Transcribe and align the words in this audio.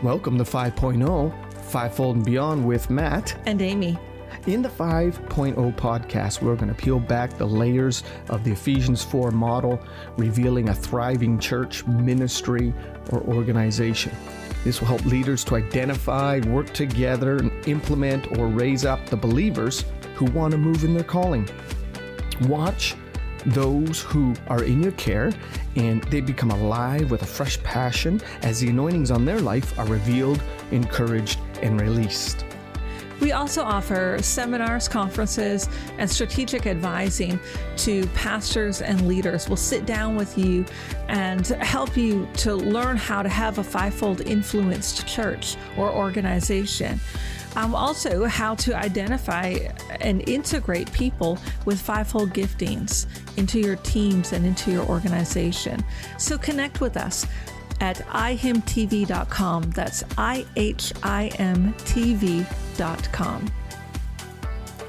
Welcome 0.00 0.38
to 0.38 0.44
5.0, 0.44 1.54
Fivefold 1.54 2.14
and 2.14 2.24
Beyond 2.24 2.64
with 2.64 2.88
Matt. 2.88 3.36
And 3.46 3.60
Amy. 3.60 3.98
In 4.46 4.62
the 4.62 4.68
5.0 4.68 5.74
podcast, 5.74 6.40
we're 6.40 6.54
going 6.54 6.68
to 6.68 6.74
peel 6.74 7.00
back 7.00 7.36
the 7.36 7.44
layers 7.44 8.04
of 8.28 8.44
the 8.44 8.52
Ephesians 8.52 9.02
4 9.02 9.32
model, 9.32 9.82
revealing 10.16 10.68
a 10.68 10.74
thriving 10.74 11.36
church, 11.36 11.84
ministry, 11.88 12.72
or 13.10 13.22
organization. 13.22 14.12
This 14.62 14.80
will 14.80 14.86
help 14.86 15.04
leaders 15.04 15.42
to 15.46 15.56
identify, 15.56 16.38
work 16.46 16.72
together, 16.72 17.38
and 17.38 17.50
implement 17.66 18.38
or 18.38 18.46
raise 18.46 18.84
up 18.84 19.04
the 19.06 19.16
believers 19.16 19.84
who 20.14 20.26
want 20.26 20.52
to 20.52 20.58
move 20.58 20.84
in 20.84 20.94
their 20.94 21.02
calling. 21.02 21.48
Watch 22.42 22.94
those 23.46 24.00
who 24.00 24.34
are 24.48 24.64
in 24.64 24.82
your 24.82 24.92
care 24.92 25.32
and 25.76 26.02
they 26.04 26.20
become 26.20 26.50
alive 26.50 27.10
with 27.10 27.22
a 27.22 27.26
fresh 27.26 27.62
passion 27.62 28.20
as 28.42 28.60
the 28.60 28.68
anointings 28.68 29.10
on 29.10 29.24
their 29.24 29.40
life 29.40 29.78
are 29.78 29.86
revealed, 29.86 30.42
encouraged, 30.70 31.38
and 31.62 31.80
released. 31.80 32.44
We 33.20 33.32
also 33.32 33.62
offer 33.62 34.18
seminars, 34.22 34.86
conferences, 34.86 35.68
and 35.98 36.08
strategic 36.08 36.66
advising 36.66 37.40
to 37.78 38.06
pastors 38.08 38.80
and 38.80 39.08
leaders. 39.08 39.48
We'll 39.48 39.56
sit 39.56 39.86
down 39.86 40.14
with 40.14 40.38
you 40.38 40.64
and 41.08 41.44
help 41.46 41.96
you 41.96 42.28
to 42.34 42.54
learn 42.54 42.96
how 42.96 43.22
to 43.22 43.28
have 43.28 43.58
a 43.58 43.64
fivefold 43.64 44.20
influenced 44.20 45.06
church 45.08 45.56
or 45.76 45.90
organization. 45.90 47.00
Um, 47.56 47.74
also, 47.74 48.26
how 48.26 48.54
to 48.56 48.76
identify 48.76 49.56
and 50.00 50.26
integrate 50.28 50.92
people 50.92 51.38
with 51.64 51.80
fivefold 51.80 52.30
giftings 52.30 53.06
into 53.36 53.58
your 53.58 53.76
teams 53.76 54.32
and 54.32 54.44
into 54.44 54.70
your 54.70 54.86
organization. 54.86 55.84
So 56.18 56.38
connect 56.38 56.80
with 56.80 56.96
us 56.96 57.26
at 57.80 57.98
ihimtv.com. 57.98 59.70
That's 59.70 60.04
I 60.16 60.46
H 60.56 60.92
I 61.02 61.30
M 61.38 61.74
TV.com. 61.74 63.50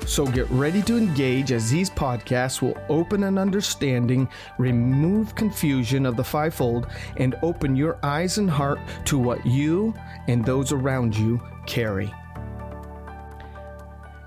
So 0.05 0.25
get 0.25 0.49
ready 0.49 0.81
to 0.81 0.97
engage 0.97 1.51
as 1.51 1.69
these 1.69 1.91
podcasts 1.91 2.63
will 2.63 2.75
open 2.89 3.23
an 3.23 3.37
understanding, 3.37 4.27
remove 4.57 5.35
confusion 5.35 6.03
of 6.07 6.17
the 6.17 6.23
fivefold, 6.23 6.87
and 7.17 7.35
open 7.43 7.75
your 7.75 7.99
eyes 8.01 8.39
and 8.39 8.49
heart 8.49 8.79
to 9.05 9.19
what 9.19 9.45
you 9.45 9.93
and 10.27 10.43
those 10.43 10.71
around 10.71 11.15
you 11.15 11.39
carry. 11.67 12.11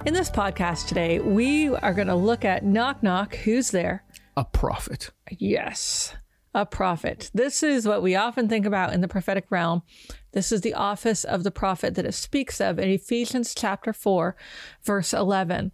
In 0.05 0.15
this 0.15 0.31
podcast 0.31 0.89
today, 0.89 1.21
we 1.21 1.69
are 1.69 1.95
going 1.95 2.09
to 2.09 2.17
look 2.17 2.45
at 2.45 2.65
knock 2.65 3.05
knock. 3.05 3.37
Who's 3.37 3.71
there? 3.71 4.03
A 4.37 4.45
prophet. 4.45 5.11
Yes, 5.31 6.17
a 6.53 6.67
prophet. 6.67 7.31
This 7.33 7.63
is 7.63 7.87
what 7.87 8.03
we 8.03 8.17
often 8.17 8.49
think 8.49 8.67
about 8.67 8.93
in 8.93 9.01
the 9.01 9.07
prophetic 9.07 9.47
realm. 9.49 9.85
This 10.33 10.51
is 10.51 10.63
the 10.63 10.75
office 10.75 11.23
of 11.23 11.45
the 11.45 11.53
prophet 11.53 11.95
that 11.95 12.05
it 12.05 12.15
speaks 12.15 12.61
of 12.61 12.81
in 12.81 12.89
Ephesians 12.89 13.55
chapter 13.55 13.93
4, 13.93 14.35
verse 14.83 15.15
11. 15.15 15.71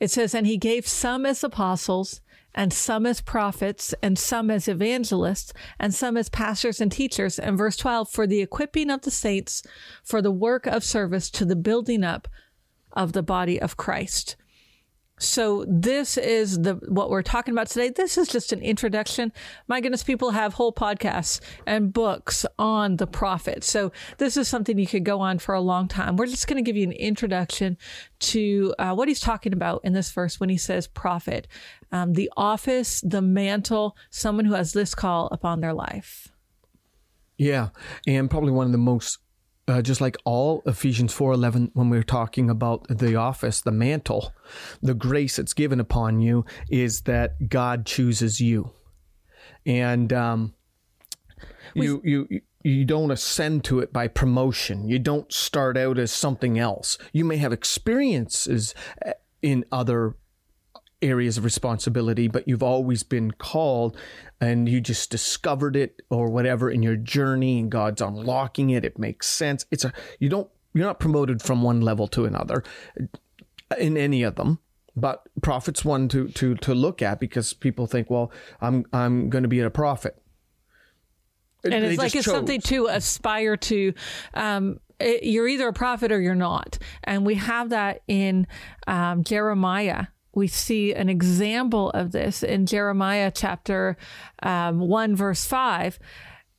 It 0.00 0.10
says, 0.10 0.34
And 0.34 0.46
he 0.46 0.56
gave 0.56 0.88
some 0.88 1.26
as 1.26 1.44
apostles, 1.44 2.22
and 2.54 2.72
some 2.72 3.04
as 3.04 3.20
prophets, 3.20 3.94
and 4.02 4.18
some 4.18 4.50
as 4.50 4.66
evangelists, 4.66 5.52
and 5.78 5.94
some 5.94 6.16
as 6.16 6.30
pastors 6.30 6.80
and 6.80 6.90
teachers. 6.90 7.38
And 7.38 7.58
verse 7.58 7.76
12, 7.76 8.08
for 8.08 8.26
the 8.26 8.40
equipping 8.40 8.88
of 8.88 9.02
the 9.02 9.10
saints, 9.10 9.62
for 10.02 10.22
the 10.22 10.32
work 10.32 10.66
of 10.66 10.82
service 10.84 11.28
to 11.32 11.44
the 11.44 11.54
building 11.54 12.02
up 12.02 12.28
of 12.92 13.12
the 13.12 13.22
body 13.22 13.60
of 13.60 13.76
Christ. 13.76 14.36
So 15.18 15.64
this 15.68 16.16
is 16.16 16.62
the 16.62 16.74
what 16.74 17.10
we're 17.10 17.22
talking 17.22 17.52
about 17.52 17.68
today. 17.68 17.90
This 17.90 18.16
is 18.16 18.28
just 18.28 18.52
an 18.52 18.60
introduction. 18.62 19.32
My 19.66 19.80
goodness, 19.80 20.02
people 20.02 20.30
have 20.30 20.54
whole 20.54 20.72
podcasts 20.72 21.40
and 21.66 21.92
books 21.92 22.46
on 22.58 22.96
the 22.96 23.06
prophet. 23.06 23.64
So 23.64 23.92
this 24.18 24.36
is 24.36 24.48
something 24.48 24.78
you 24.78 24.86
could 24.86 25.04
go 25.04 25.20
on 25.20 25.38
for 25.38 25.54
a 25.54 25.60
long 25.60 25.88
time. 25.88 26.16
We're 26.16 26.26
just 26.26 26.46
going 26.46 26.62
to 26.62 26.66
give 26.66 26.76
you 26.76 26.84
an 26.84 26.92
introduction 26.92 27.76
to 28.20 28.74
uh, 28.78 28.94
what 28.94 29.08
he's 29.08 29.20
talking 29.20 29.52
about 29.52 29.80
in 29.84 29.92
this 29.92 30.10
verse 30.10 30.38
when 30.38 30.48
he 30.48 30.56
says 30.56 30.86
prophet, 30.86 31.48
um, 31.90 32.12
the 32.12 32.30
office, 32.36 33.00
the 33.00 33.22
mantle, 33.22 33.96
someone 34.10 34.44
who 34.44 34.54
has 34.54 34.72
this 34.72 34.94
call 34.94 35.28
upon 35.32 35.60
their 35.60 35.74
life. 35.74 36.28
Yeah, 37.36 37.68
and 38.06 38.28
probably 38.28 38.50
one 38.50 38.66
of 38.66 38.72
the 38.72 38.78
most 38.78 39.18
uh, 39.68 39.82
just 39.82 40.00
like 40.00 40.16
all 40.24 40.62
Ephesians 40.66 41.14
4:11 41.14 41.70
when 41.74 41.90
we 41.90 41.98
are 41.98 42.02
talking 42.02 42.48
about 42.48 42.86
the 42.88 43.16
office, 43.16 43.60
the 43.60 43.70
mantle, 43.70 44.32
the 44.82 44.94
grace 44.94 45.36
that's 45.36 45.52
given 45.52 45.78
upon 45.78 46.20
you 46.20 46.44
is 46.70 47.02
that 47.02 47.48
God 47.48 47.84
chooses 47.84 48.40
you. 48.40 48.70
And 49.66 50.12
um, 50.12 50.54
you 51.74 52.00
you 52.02 52.40
you 52.64 52.84
don't 52.84 53.10
ascend 53.10 53.64
to 53.64 53.80
it 53.80 53.92
by 53.92 54.08
promotion. 54.08 54.88
You 54.88 54.98
don't 54.98 55.32
start 55.32 55.76
out 55.76 55.98
as 55.98 56.10
something 56.10 56.58
else. 56.58 56.98
You 57.12 57.24
may 57.24 57.36
have 57.36 57.52
experiences 57.52 58.74
uh, 59.04 59.12
in 59.42 59.64
other 59.70 60.16
areas 61.00 61.38
of 61.38 61.44
responsibility, 61.44 62.28
but 62.28 62.48
you've 62.48 62.62
always 62.62 63.02
been 63.02 63.30
called 63.30 63.96
and 64.40 64.68
you 64.68 64.80
just 64.80 65.10
discovered 65.10 65.76
it 65.76 66.02
or 66.10 66.28
whatever 66.28 66.70
in 66.70 66.82
your 66.82 66.96
journey 66.96 67.60
and 67.60 67.70
God's 67.70 68.00
unlocking 68.00 68.70
it. 68.70 68.84
It 68.84 68.98
makes 68.98 69.26
sense. 69.28 69.66
It's 69.70 69.84
a, 69.84 69.92
you 70.18 70.28
don't, 70.28 70.48
you're 70.74 70.86
not 70.86 71.00
promoted 71.00 71.42
from 71.42 71.62
one 71.62 71.80
level 71.80 72.08
to 72.08 72.24
another 72.24 72.62
in 73.78 73.96
any 73.96 74.22
of 74.22 74.36
them. 74.36 74.58
But 74.96 75.22
prophets 75.42 75.84
one 75.84 76.08
to, 76.08 76.28
to, 76.28 76.56
to 76.56 76.74
look 76.74 77.02
at 77.02 77.20
because 77.20 77.52
people 77.52 77.86
think, 77.86 78.10
well, 78.10 78.32
I'm, 78.60 78.84
I'm 78.92 79.30
going 79.30 79.42
to 79.42 79.48
be 79.48 79.60
a 79.60 79.70
prophet. 79.70 80.20
And 81.62 81.72
they 81.72 81.90
it's 81.90 81.98
like 81.98 82.14
it's 82.16 82.24
chose. 82.24 82.34
something 82.34 82.60
to 82.62 82.86
aspire 82.86 83.56
to. 83.56 83.94
Um, 84.34 84.80
it, 84.98 85.22
you're 85.22 85.46
either 85.46 85.68
a 85.68 85.72
prophet 85.72 86.10
or 86.10 86.20
you're 86.20 86.34
not. 86.34 86.78
And 87.04 87.24
we 87.24 87.36
have 87.36 87.70
that 87.70 88.02
in 88.08 88.48
um, 88.88 89.22
Jeremiah 89.22 90.06
we 90.34 90.46
see 90.46 90.94
an 90.94 91.08
example 91.08 91.90
of 91.90 92.12
this 92.12 92.42
in 92.42 92.66
Jeremiah 92.66 93.32
chapter 93.34 93.96
um, 94.42 94.80
1, 94.80 95.16
verse 95.16 95.44
5. 95.46 95.98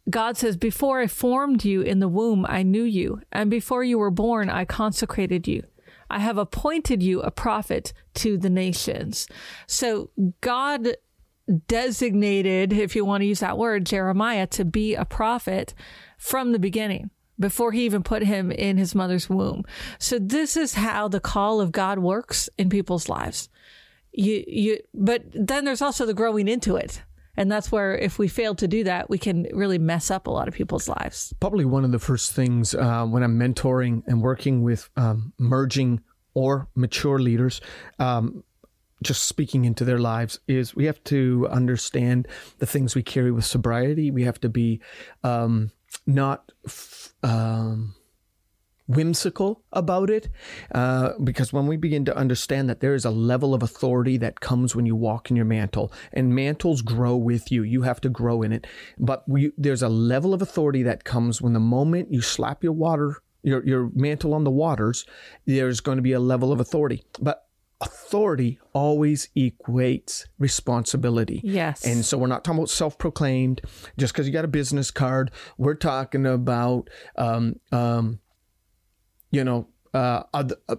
God 0.09 0.38
says, 0.38 0.57
Before 0.57 1.00
I 1.00 1.07
formed 1.07 1.63
you 1.63 1.81
in 1.81 2.00
the 2.00 2.07
womb, 2.07 2.46
I 2.50 2.63
knew 2.63 2.84
you, 2.84 3.22
and 3.31 3.50
before 3.50 3.84
you 3.84 4.00
were 4.00 4.12
born, 4.12 4.50
I 4.50 4.66
consecrated 4.66 5.47
you. 5.47 5.63
I 6.09 6.19
have 6.19 6.38
appointed 6.38 7.03
you 7.03 7.22
a 7.22 7.30
prophet 7.30 7.94
to 8.16 8.38
the 8.38 8.50
nations. 8.50 9.28
So 9.68 10.09
God 10.41 10.96
designated, 11.68 12.74
if 12.74 12.96
you 12.96 13.06
want 13.06 13.22
to 13.22 13.28
use 13.28 13.40
that 13.41 13.57
word, 13.57 13.86
Jeremiah 13.86 14.47
to 14.47 14.66
be 14.66 14.96
a 14.96 15.06
prophet 15.06 15.74
from 16.18 16.51
the 16.51 16.59
beginning 16.59 17.12
before 17.40 17.72
he 17.72 17.86
even 17.86 18.04
put 18.04 18.24
him 18.24 18.52
in 18.52 18.78
his 18.78 18.94
mother's 18.94 19.30
womb. 19.30 19.64
So 19.98 20.20
this 20.20 20.58
is 20.58 20.74
how 20.74 21.08
the 21.08 21.20
call 21.20 21.62
of 21.62 21.72
God 21.72 22.00
works 22.00 22.50
in 22.58 22.70
people's 22.70 23.08
lives. 23.08 23.50
You, 24.12 24.44
you, 24.48 24.80
but 24.94 25.24
then 25.34 25.66
there's 25.66 25.82
also 25.82 26.06
the 26.06 26.14
growing 26.14 26.48
into 26.48 26.76
it. 26.76 27.02
And 27.38 27.50
that's 27.50 27.72
where, 27.72 27.98
if 27.98 28.20
we 28.20 28.28
fail 28.28 28.54
to 28.56 28.68
do 28.68 28.84
that, 28.84 29.10
we 29.10 29.18
can 29.18 29.48
really 29.54 29.78
mess 29.78 30.12
up 30.12 30.28
a 30.28 30.32
lot 30.32 30.50
of 30.50 30.54
people's 30.54 30.90
lives. 30.90 31.34
Probably 31.40 31.64
one 31.64 31.86
of 31.86 31.92
the 31.92 32.00
first 32.00 32.34
things 32.34 32.76
uh, 32.76 33.06
when 33.06 33.24
I'm 33.24 33.40
mentoring 33.40 34.04
and 34.08 34.22
working 34.22 34.62
with 34.62 34.90
um, 34.98 35.32
merging 35.38 36.02
or 36.34 36.68
mature 36.76 37.18
leaders, 37.18 37.62
um, 37.98 38.44
just 39.02 39.24
speaking 39.24 39.64
into 39.64 39.86
their 39.86 40.00
lives 40.00 40.42
is 40.50 40.76
we 40.76 40.84
have 40.86 41.02
to 41.06 41.48
understand 41.50 42.28
the 42.58 42.66
things 42.66 42.94
we 42.94 43.04
carry 43.04 43.32
with 43.32 43.46
sobriety. 43.46 44.12
We 44.12 44.24
have 44.24 44.42
to 44.42 44.50
be 44.50 44.82
um, 45.24 45.72
not 46.06 46.52
f- 46.66 47.14
um, 47.24 47.96
whimsical 48.90 49.62
about 49.72 50.10
it 50.10 50.30
uh, 50.74 51.12
because 51.24 51.54
when 51.54 51.68
we 51.68 51.78
begin 51.78 52.04
to 52.04 52.18
understand 52.18 52.68
that 52.68 52.80
there 52.80 52.96
is 52.96 53.06
a 53.06 53.12
level 53.12 53.54
of 53.54 53.62
authority 53.62 54.18
that 54.18 54.40
comes 54.40 54.75
when 54.75 54.88
you 54.88 54.96
walk 54.96 55.30
in 55.30 55.36
your 55.36 55.46
mantle 55.46 55.94
and 56.12 56.34
mantles 56.34 56.81
grow 56.81 57.16
with 57.16 57.52
you 57.52 57.62
you 57.62 57.84
have 57.84 58.02
to 58.02 58.10
grow 58.10 58.42
in 58.42 58.52
it. 58.52 58.66
But 58.98 59.30
we, 59.30 59.52
there's 59.58 59.84
a 59.84 59.90
level 59.90 60.34
of 60.34 60.42
authority 60.42 60.81
that 60.84 61.04
comes 61.04 61.40
when 61.40 61.54
the 61.54 61.60
moment 61.60 62.12
you 62.12 62.22
slap 62.22 62.63
your 62.63 62.74
water 62.74 63.22
your, 63.44 63.63
your 63.63 63.92
mantle 63.94 64.34
on 64.34 64.44
the 64.44 64.52
waters 64.52 65.06
there's 65.46 65.80
going 65.80 65.98
to 65.98 66.02
be 66.02 66.13
a 66.13 66.19
level 66.19 66.52
of 66.52 66.60
authority. 66.60 67.04
But 67.22 67.46
authority 68.10 68.60
always 68.74 69.30
equates 69.38 70.26
responsibility. 70.40 71.42
Yes. 71.44 71.86
And 71.86 72.04
so 72.04 72.18
we're 72.18 72.26
not 72.26 72.44
talking 72.44 72.58
about 72.58 72.72
self 72.72 72.98
proclaimed 72.98 73.62
just 74.00 74.14
because 74.14 74.26
you 74.26 74.34
got 74.34 74.46
a 74.46 74.50
business 74.50 74.90
card. 74.90 75.30
We're 75.60 75.76
talking 75.76 76.26
about, 76.26 76.90
um, 77.16 77.60
um, 77.72 78.20
you 79.30 79.44
know, 79.44 79.68
uh, 79.94 80.24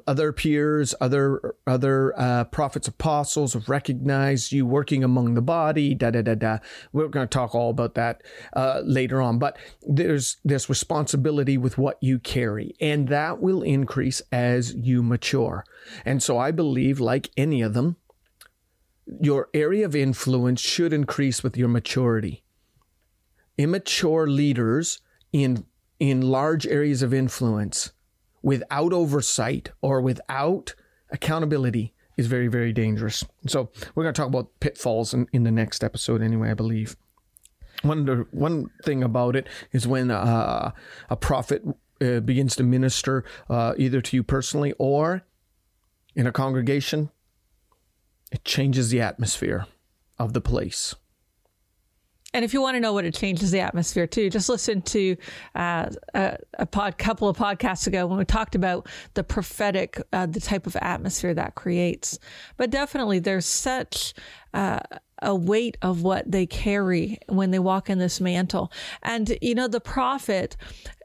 other, 0.07 0.33
peers, 0.33 0.95
other 1.01 1.57
other 1.67 2.19
uh, 2.19 2.45
prophets, 2.45 2.87
apostles 2.87 3.55
have 3.55 3.69
recognized 3.69 4.53
you 4.53 4.65
working 4.65 5.03
among 5.03 5.35
the 5.35 5.43
body. 5.43 5.95
Da 5.95 6.11
da 6.11 6.23
da 6.23 6.35
da. 6.35 6.59
We're 6.93 7.09
going 7.09 7.27
to 7.27 7.31
talk 7.33 7.55
all 7.55 7.71
about 7.71 7.95
that 7.95 8.23
uh, 8.53 8.83
later 8.85 9.21
on. 9.21 9.39
But 9.39 9.59
there's 9.83 10.37
this 10.45 10.69
responsibility 10.69 11.59
with 11.59 11.77
what 11.77 11.99
you 12.01 12.19
carry, 12.19 12.77
and 12.81 13.09
that 13.09 13.41
will 13.41 13.63
increase 13.63 14.23
as 14.31 14.75
you 14.75 15.03
mature. 15.03 15.65
And 16.05 16.23
so 16.23 16.39
I 16.39 16.53
believe, 16.53 17.01
like 17.01 17.31
any 17.37 17.63
of 17.63 17.75
them, 17.75 17.97
your 19.21 19.49
area 19.53 19.87
of 19.87 19.97
influence 19.97 20.61
should 20.61 20.93
increase 20.93 21.43
with 21.43 21.57
your 21.57 21.69
maturity. 21.69 22.45
Immature 23.59 24.29
leaders 24.29 25.01
in 25.33 25.67
in 25.99 26.23
large 26.23 26.67
areas 26.67 27.03
of 27.03 27.13
influence 27.13 27.93
without 28.43 28.93
oversight 28.93 29.71
or 29.81 30.01
without 30.01 30.75
accountability 31.11 31.93
is 32.17 32.27
very, 32.27 32.49
very 32.49 32.73
dangerous. 32.73 33.25
So 33.47 33.71
we're 33.95 34.05
going 34.05 34.15
to 34.15 34.21
talk 34.21 34.29
about 34.29 34.49
pitfalls 34.61 35.15
in, 35.15 35.27
in 35.33 35.45
the 35.45 35.51
next 35.51 35.83
episode 35.83 36.23
anyway, 36.23 36.51
I 36.51 36.55
believe. 36.55 36.97
One, 37.83 38.27
one 38.31 38.71
thing 38.85 39.03
about 39.03 39.37
it 39.37 39.47
is 39.73 39.87
when 39.87 40.11
uh, 40.11 40.73
a 41.09 41.17
prophet 41.17 41.63
uh, 42.03 42.21
begins 42.21 42.57
to 42.57 42.63
minister 42.63 43.25
uh, 43.49 43.75
either 43.79 44.01
to 44.03 44.17
you 44.17 44.23
personally 44.23 44.75
or 44.79 45.23
in 46.15 46.27
a 46.27 46.33
congregation, 46.33 47.11
it 48.33 48.45
changes 48.45 48.91
the 48.91 49.01
atmosphere 49.01 49.67
of 50.19 50.35
the 50.35 50.41
place. 50.41 50.95
And 52.33 52.45
if 52.45 52.55
you 52.55 52.63
want 52.63 52.77
to 52.77 52.81
know 52.81 52.93
what 52.93 53.05
it 53.05 53.15
changes 53.15 53.51
the 53.51 53.61
atmosphere 53.61 54.07
too, 54.07 54.31
just 54.31 54.49
listen 54.49 54.83
to 54.83 55.17
uh, 55.55 55.91
a, 56.15 56.39
a 56.55 56.67
pod, 56.67 56.97
couple 56.97 57.29
of 57.29 57.37
podcasts 57.37 57.87
ago 57.87 58.07
when 58.07 58.19
we 58.19 58.25
talked 58.25 58.55
about 58.55 58.89
the 59.15 59.25
prophetic, 59.25 60.01
uh, 60.13 60.27
the 60.27 60.41
type 60.41 60.67
of 60.67 60.77
atmosphere 60.77 61.35
that 61.35 61.57
creates. 61.57 62.19
But 62.57 62.71
definitely, 62.71 63.19
there's 63.19 63.47
such 63.47 64.15
uh, 64.55 64.79
a 65.21 65.35
weight 65.35 65.77
of 65.83 66.03
what 66.03 66.31
they 66.31 66.47
carry 66.47 67.19
when 67.29 67.51
they 67.51 67.59
walk 67.59 67.91
in 67.91 67.99
this 67.99 68.21
mantle. 68.21 68.71
And 69.03 69.37
you 69.43 69.55
know, 69.57 69.67
the 69.67 69.81
prophet 69.81 70.57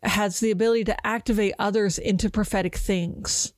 has 0.04 0.40
the 0.40 0.52
ability 0.52 0.84
to 0.86 1.08
activate 1.08 1.56
others 1.58 1.98
into 1.98 2.30
prophetic 2.30 2.76
things. 2.76 3.54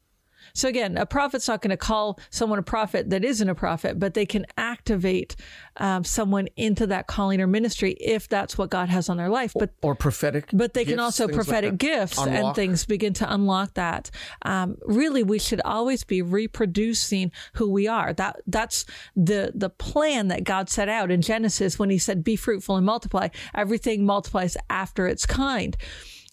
So 0.54 0.68
again, 0.68 0.98
a 0.98 1.06
prophet's 1.06 1.48
not 1.48 1.62
going 1.62 1.70
to 1.70 1.78
call 1.78 2.20
someone 2.32 2.58
a 2.58 2.64
prophet 2.64 3.12
that 3.12 3.24
isn't 3.24 3.48
a 3.48 3.54
prophet, 3.54 4.00
but 4.00 4.16
they 4.16 4.26
can 4.26 4.48
activate 4.88 5.36
um, 5.78 6.04
someone 6.04 6.48
into 6.56 6.88
that 6.88 7.08
calling 7.08 7.42
or 7.42 7.48
ministry 7.48 7.92
if 8.00 8.28
that's 8.28 8.58
what 8.58 8.70
God 8.70 8.90
has 8.90 9.10
on 9.10 9.18
their 9.18 9.30
life. 9.30 9.54
But 9.58 9.72
or 9.82 9.96
prophetic, 9.96 10.50
but 10.54 10.74
they 10.74 10.86
gifts, 10.86 10.94
can 10.94 11.00
also 11.00 11.28
prophetic 11.28 11.72
like 11.72 11.80
gifts 11.80 12.18
unlock. 12.18 12.46
and 12.46 12.56
things 12.56 12.86
begin 12.86 13.14
to 13.14 13.32
unlock 13.32 13.74
that. 13.76 14.10
Um, 14.44 14.78
really, 14.86 15.24
we 15.24 15.40
should 15.40 15.62
always 15.62 16.04
be 16.04 16.22
reproducing 16.22 17.32
who 17.54 17.70
we 17.70 17.88
are. 17.88 18.14
That 18.14 18.42
that's 18.48 18.86
the 19.16 19.52
the 19.54 19.70
plan 19.70 20.30
that 20.30 20.44
God 20.44 20.70
set 20.70 20.90
out 20.90 21.12
in 21.12 21.22
Genesis 21.22 21.78
when 21.78 21.90
He 21.90 21.98
said, 21.98 22.24
"Be 22.24 22.36
fruitful 22.36 22.78
and 22.78 22.86
multiply." 22.86 23.28
Everything 23.54 24.06
multiplies 24.06 24.58
after 24.70 25.08
its 25.08 25.26
kind. 25.26 25.76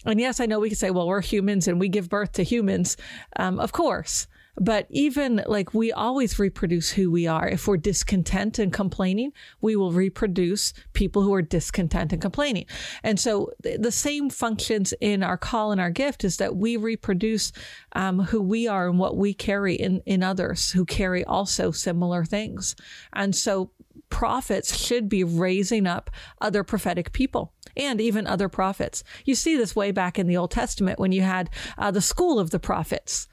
And 0.06 0.20
yes, 0.20 0.38
I 0.38 0.46
know 0.46 0.60
we 0.60 0.68
can 0.68 0.76
say, 0.76 0.90
well, 0.90 1.06
we're 1.06 1.22
humans 1.22 1.66
and 1.66 1.80
we 1.80 1.88
give 1.88 2.10
birth 2.10 2.32
to 2.32 2.42
humans. 2.42 2.98
Um, 3.36 3.58
of 3.58 3.72
course. 3.72 4.26
But 4.56 4.86
even 4.90 5.42
like 5.46 5.74
we 5.74 5.92
always 5.92 6.38
reproduce 6.38 6.90
who 6.90 7.10
we 7.10 7.26
are. 7.26 7.48
If 7.48 7.66
we're 7.66 7.76
discontent 7.76 8.58
and 8.58 8.72
complaining, 8.72 9.32
we 9.60 9.76
will 9.76 9.92
reproduce 9.92 10.72
people 10.92 11.22
who 11.22 11.34
are 11.34 11.42
discontent 11.42 12.12
and 12.12 12.22
complaining. 12.22 12.66
And 13.02 13.18
so 13.18 13.50
the 13.60 13.92
same 13.92 14.30
functions 14.30 14.94
in 15.00 15.22
our 15.22 15.36
call 15.36 15.72
and 15.72 15.80
our 15.80 15.90
gift 15.90 16.24
is 16.24 16.36
that 16.36 16.56
we 16.56 16.76
reproduce 16.76 17.52
um, 17.94 18.20
who 18.20 18.40
we 18.40 18.68
are 18.68 18.88
and 18.88 18.98
what 18.98 19.16
we 19.16 19.34
carry 19.34 19.74
in, 19.74 20.02
in 20.06 20.22
others 20.22 20.70
who 20.70 20.84
carry 20.84 21.24
also 21.24 21.70
similar 21.70 22.24
things. 22.24 22.76
And 23.12 23.34
so 23.34 23.70
prophets 24.08 24.76
should 24.76 25.08
be 25.08 25.24
raising 25.24 25.86
up 25.86 26.10
other 26.40 26.62
prophetic 26.62 27.12
people 27.12 27.52
and 27.76 28.00
even 28.00 28.26
other 28.26 28.48
prophets. 28.48 29.02
You 29.24 29.34
see 29.34 29.56
this 29.56 29.74
way 29.74 29.90
back 29.90 30.18
in 30.18 30.28
the 30.28 30.36
Old 30.36 30.52
Testament 30.52 31.00
when 31.00 31.10
you 31.10 31.22
had 31.22 31.50
uh, 31.76 31.90
the 31.90 32.00
school 32.00 32.38
of 32.38 32.50
the 32.50 32.60
prophets. 32.60 33.26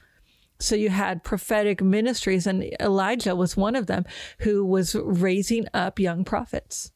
So 0.62 0.74
you 0.76 0.90
had 0.90 1.24
prophetic 1.24 1.82
ministries, 1.82 2.46
and 2.46 2.64
Elijah 2.80 3.34
was 3.34 3.56
one 3.56 3.76
of 3.76 3.86
them 3.86 4.04
who 4.38 4.64
was 4.64 4.94
raising 4.94 5.66
up 5.74 5.98
young 5.98 6.24
prophets. 6.24 6.92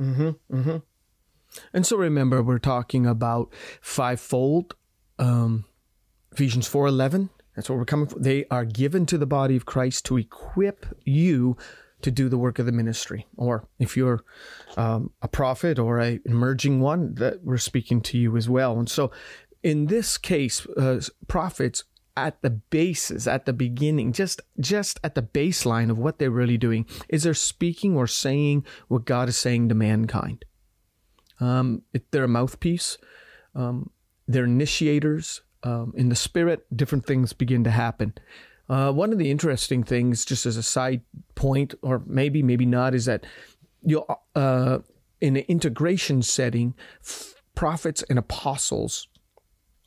Mm-hmm, 0.00 0.30
mm-hmm. 0.54 0.76
And 1.72 1.86
so 1.86 1.96
remember, 1.96 2.42
we're 2.42 2.58
talking 2.58 3.06
about 3.06 3.52
fivefold. 3.80 4.74
Um, 5.18 5.64
Ephesians 6.32 6.66
four 6.68 6.86
eleven. 6.86 7.30
That's 7.56 7.68
what 7.68 7.78
we're 7.78 7.84
coming 7.84 8.06
for. 8.06 8.18
They 8.18 8.44
are 8.50 8.64
given 8.64 9.04
to 9.06 9.18
the 9.18 9.26
body 9.26 9.56
of 9.56 9.66
Christ 9.66 10.06
to 10.06 10.16
equip 10.16 10.86
you 11.04 11.56
to 12.02 12.10
do 12.10 12.28
the 12.28 12.38
work 12.38 12.58
of 12.58 12.66
the 12.66 12.72
ministry. 12.72 13.26
Or 13.36 13.68
if 13.78 13.96
you're 13.96 14.24
um, 14.76 15.10
a 15.20 15.28
prophet 15.28 15.78
or 15.78 16.00
a 16.00 16.20
emerging 16.24 16.80
one, 16.80 17.16
that 17.16 17.42
we're 17.42 17.58
speaking 17.58 18.00
to 18.02 18.16
you 18.16 18.36
as 18.36 18.48
well. 18.48 18.78
And 18.78 18.88
so, 18.88 19.10
in 19.62 19.86
this 19.86 20.16
case, 20.16 20.66
uh, 20.78 21.00
prophets 21.26 21.84
at 22.16 22.42
the 22.42 22.50
basis, 22.50 23.26
at 23.26 23.46
the 23.46 23.52
beginning, 23.52 24.12
just 24.12 24.40
just 24.58 25.00
at 25.02 25.14
the 25.14 25.22
baseline 25.22 25.90
of 25.90 25.98
what 25.98 26.18
they're 26.18 26.30
really 26.30 26.58
doing, 26.58 26.86
is 27.08 27.22
they're 27.22 27.34
speaking 27.34 27.96
or 27.96 28.06
saying 28.06 28.64
what 28.88 29.04
God 29.04 29.28
is 29.28 29.36
saying 29.36 29.68
to 29.68 29.74
mankind. 29.74 30.44
Um, 31.40 31.82
they're 32.10 32.24
a 32.24 32.28
mouthpiece. 32.28 32.98
Um, 33.54 33.90
they're 34.28 34.44
initiators. 34.44 35.42
Um, 35.62 35.92
in 35.94 36.08
the 36.08 36.16
spirit, 36.16 36.64
different 36.74 37.04
things 37.04 37.32
begin 37.32 37.64
to 37.64 37.70
happen. 37.70 38.14
Uh, 38.68 38.92
one 38.92 39.12
of 39.12 39.18
the 39.18 39.30
interesting 39.30 39.82
things, 39.82 40.24
just 40.24 40.46
as 40.46 40.56
a 40.56 40.62
side 40.62 41.02
point, 41.34 41.74
or 41.82 42.02
maybe 42.06 42.42
maybe 42.42 42.66
not, 42.66 42.94
is 42.94 43.06
that 43.06 43.26
you 43.82 44.04
uh, 44.34 44.78
in 45.20 45.36
an 45.36 45.44
integration 45.48 46.22
setting, 46.22 46.74
f- 47.02 47.34
prophets 47.54 48.02
and 48.08 48.18
apostles 48.18 49.08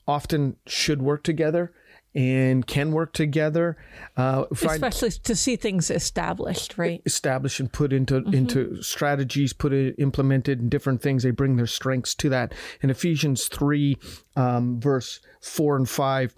often 0.07 0.57
should 0.67 1.01
work 1.01 1.23
together 1.23 1.73
and 2.15 2.67
can 2.67 2.91
work 2.91 3.13
together. 3.13 3.77
Uh, 4.15 4.45
Especially 4.51 5.11
to 5.11 5.35
see 5.35 5.55
things 5.55 5.89
established, 5.89 6.77
right? 6.77 7.01
Established 7.05 7.59
and 7.59 7.71
put 7.71 7.91
into 7.91 8.21
mm-hmm. 8.21 8.33
into 8.33 8.81
strategies, 8.81 9.53
put 9.53 9.73
it 9.73 9.95
implemented 9.97 10.59
in 10.59 10.69
different 10.69 11.01
things. 11.01 11.23
They 11.23 11.31
bring 11.31 11.55
their 11.55 11.67
strengths 11.67 12.15
to 12.15 12.29
that. 12.29 12.53
In 12.81 12.89
Ephesians 12.89 13.47
three, 13.47 13.97
um, 14.35 14.79
verse 14.79 15.19
four 15.41 15.75
and 15.75 15.89
five. 15.89 16.33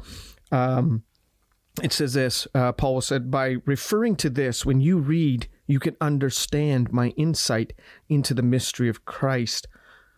Um, 0.51 1.03
it 1.83 1.91
says 1.91 2.13
this 2.13 2.47
uh, 2.55 2.71
Paul 2.71 3.01
said, 3.01 3.29
by 3.29 3.57
referring 3.65 4.15
to 4.17 4.29
this, 4.29 4.65
when 4.65 4.79
you 4.79 4.97
read, 4.97 5.47
you 5.67 5.79
can 5.79 5.97
understand 5.99 6.93
my 6.93 7.09
insight 7.17 7.73
into 8.07 8.33
the 8.33 8.41
mystery 8.41 8.87
of 8.87 9.03
Christ, 9.03 9.67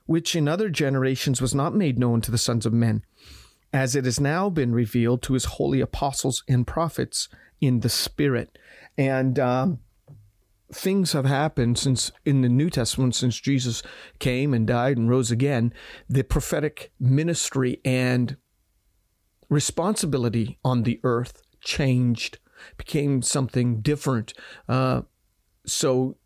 which 0.05 0.35
in 0.35 0.47
other 0.47 0.69
generations 0.69 1.41
was 1.41 1.55
not 1.55 1.73
made 1.73 1.97
known 1.97 2.21
to 2.21 2.29
the 2.29 2.37
sons 2.37 2.65
of 2.67 2.73
men, 2.73 3.03
as 3.73 3.95
it 3.95 4.05
has 4.05 4.19
now 4.19 4.49
been 4.49 4.73
revealed 4.73 5.21
to 5.23 5.33
his 5.33 5.45
holy 5.45 5.81
apostles 5.81 6.43
and 6.47 6.65
prophets 6.65 7.29
in 7.59 7.81
the 7.81 7.89
Spirit. 7.89 8.57
And 8.97 9.37
um, 9.39 9.79
things 10.71 11.13
have 11.13 11.25
happened 11.25 11.77
since 11.77 12.11
in 12.25 12.41
the 12.41 12.49
New 12.49 12.69
Testament, 12.69 13.15
since 13.15 13.39
Jesus 13.39 13.83
came 14.19 14.53
and 14.53 14.65
died 14.67 14.97
and 14.97 15.09
rose 15.09 15.31
again, 15.31 15.73
the 16.09 16.23
prophetic 16.23 16.91
ministry 16.99 17.79
and 17.83 18.37
responsibility 19.49 20.59
on 20.63 20.83
the 20.83 20.99
earth 21.03 21.41
changed, 21.61 22.39
became 22.77 23.21
something 23.21 23.81
different. 23.81 24.33
Uh, 24.67 25.01
so 25.65 26.17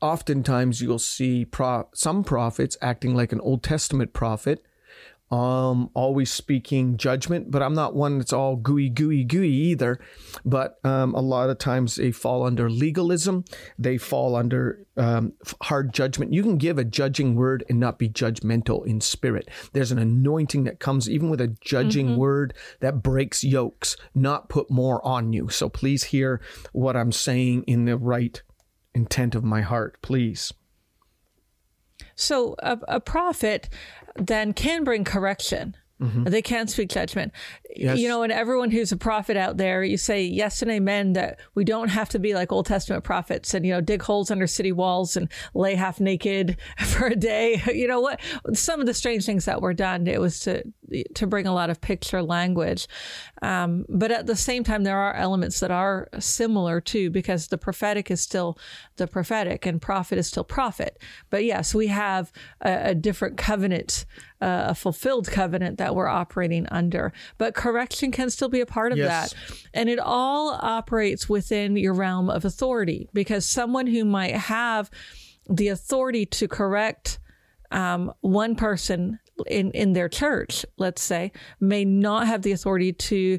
oftentimes 0.00 0.80
you'll 0.80 0.98
see 0.98 1.44
pro- 1.44 1.88
some 1.94 2.24
prophets 2.24 2.76
acting 2.80 3.14
like 3.14 3.32
an 3.32 3.40
Old 3.40 3.62
Testament 3.62 4.12
prophet 4.12 4.64
um, 5.30 5.90
always 5.94 6.30
speaking 6.30 6.96
judgment, 6.96 7.50
but 7.50 7.62
I'm 7.62 7.74
not 7.74 7.94
one 7.94 8.18
that's 8.18 8.32
all 8.32 8.56
gooey, 8.56 8.88
gooey, 8.88 9.22
gooey 9.24 9.52
either. 9.52 10.00
But 10.44 10.78
um, 10.84 11.14
a 11.14 11.20
lot 11.20 11.50
of 11.50 11.58
times 11.58 11.96
they 11.96 12.10
fall 12.10 12.44
under 12.44 12.68
legalism. 12.68 13.44
They 13.78 13.96
fall 13.96 14.34
under 14.34 14.86
um, 14.96 15.34
hard 15.62 15.94
judgment. 15.94 16.32
You 16.32 16.42
can 16.42 16.58
give 16.58 16.78
a 16.78 16.84
judging 16.84 17.36
word 17.36 17.64
and 17.68 17.78
not 17.78 17.98
be 17.98 18.08
judgmental 18.08 18.84
in 18.84 19.00
spirit. 19.00 19.48
There's 19.72 19.92
an 19.92 19.98
anointing 19.98 20.64
that 20.64 20.80
comes 20.80 21.08
even 21.08 21.30
with 21.30 21.40
a 21.40 21.56
judging 21.60 22.08
mm-hmm. 22.08 22.18
word 22.18 22.54
that 22.80 23.02
breaks 23.02 23.44
yokes, 23.44 23.96
not 24.14 24.48
put 24.48 24.68
more 24.70 25.04
on 25.06 25.32
you. 25.32 25.48
So 25.48 25.68
please 25.68 26.04
hear 26.04 26.40
what 26.72 26.96
I'm 26.96 27.12
saying 27.12 27.64
in 27.68 27.84
the 27.84 27.96
right 27.96 28.42
intent 28.94 29.36
of 29.36 29.44
my 29.44 29.60
heart, 29.60 29.96
please. 30.02 30.52
So 32.20 32.54
a, 32.58 32.78
a 32.86 33.00
prophet 33.00 33.68
then 34.14 34.52
can 34.52 34.84
bring 34.84 35.04
correction. 35.04 35.74
Mm-hmm. 36.00 36.24
They 36.24 36.42
can't 36.42 36.70
speak 36.70 36.88
judgment. 36.88 37.32
Yes. 37.76 37.98
You 37.98 38.08
know, 38.08 38.22
and 38.22 38.32
everyone 38.32 38.70
who's 38.70 38.90
a 38.90 38.96
prophet 38.96 39.36
out 39.36 39.58
there, 39.58 39.84
you 39.84 39.96
say 39.96 40.22
yes 40.22 40.62
and 40.62 40.70
amen 40.70 41.12
that 41.12 41.40
we 41.54 41.64
don't 41.64 41.88
have 41.88 42.08
to 42.10 42.18
be 42.18 42.34
like 42.34 42.50
Old 42.50 42.66
Testament 42.66 43.04
prophets 43.04 43.52
and, 43.54 43.66
you 43.66 43.72
know, 43.72 43.80
dig 43.80 44.02
holes 44.02 44.30
under 44.30 44.46
city 44.46 44.72
walls 44.72 45.16
and 45.16 45.30
lay 45.54 45.74
half 45.74 46.00
naked 46.00 46.56
for 46.84 47.06
a 47.06 47.16
day. 47.16 47.62
You 47.80 47.86
know 47.86 48.00
what? 48.00 48.20
Some 48.52 48.80
of 48.80 48.86
the 48.86 48.92
strange 48.92 49.24
things 49.24 49.44
that 49.46 49.62
were 49.62 49.72
done, 49.72 50.06
it 50.06 50.20
was 50.20 50.40
to 50.40 50.64
to 51.14 51.26
bring 51.26 51.46
a 51.46 51.54
lot 51.54 51.70
of 51.70 51.80
picture 51.80 52.22
language. 52.22 52.88
Um, 53.42 53.86
but 53.88 54.10
at 54.10 54.26
the 54.26 54.36
same 54.36 54.64
time, 54.64 54.82
there 54.82 54.98
are 54.98 55.14
elements 55.14 55.60
that 55.60 55.70
are 55.70 56.08
similar 56.18 56.80
too, 56.80 57.10
because 57.10 57.48
the 57.48 57.58
prophetic 57.58 58.10
is 58.10 58.20
still 58.20 58.58
the 58.96 59.06
prophetic 59.06 59.66
and 59.66 59.80
prophet 59.80 60.18
is 60.18 60.26
still 60.26 60.44
prophet. 60.44 60.98
But 61.30 61.44
yes, 61.44 61.74
we 61.74 61.86
have 61.88 62.32
a, 62.60 62.90
a 62.90 62.94
different 62.94 63.36
covenant, 63.36 64.04
uh, 64.40 64.64
a 64.68 64.74
fulfilled 64.74 65.28
covenant 65.28 65.78
that 65.78 65.94
we're 65.94 66.08
operating 66.08 66.66
under. 66.70 67.12
But 67.38 67.54
correction 67.54 68.10
can 68.10 68.30
still 68.30 68.48
be 68.48 68.60
a 68.60 68.66
part 68.66 68.92
of 68.92 68.98
yes. 68.98 69.32
that. 69.32 69.58
And 69.74 69.88
it 69.88 69.98
all 69.98 70.58
operates 70.60 71.28
within 71.28 71.76
your 71.76 71.94
realm 71.94 72.30
of 72.30 72.44
authority 72.44 73.08
because 73.12 73.46
someone 73.46 73.86
who 73.86 74.04
might 74.04 74.34
have 74.34 74.90
the 75.48 75.68
authority 75.68 76.26
to 76.26 76.48
correct 76.48 77.18
um, 77.70 78.12
one 78.20 78.56
person 78.56 79.18
in 79.46 79.70
in 79.72 79.92
their 79.92 80.08
church, 80.08 80.66
let's 80.76 81.02
say, 81.02 81.32
may 81.60 81.84
not 81.84 82.26
have 82.26 82.42
the 82.42 82.52
authority 82.52 82.92
to 82.92 83.38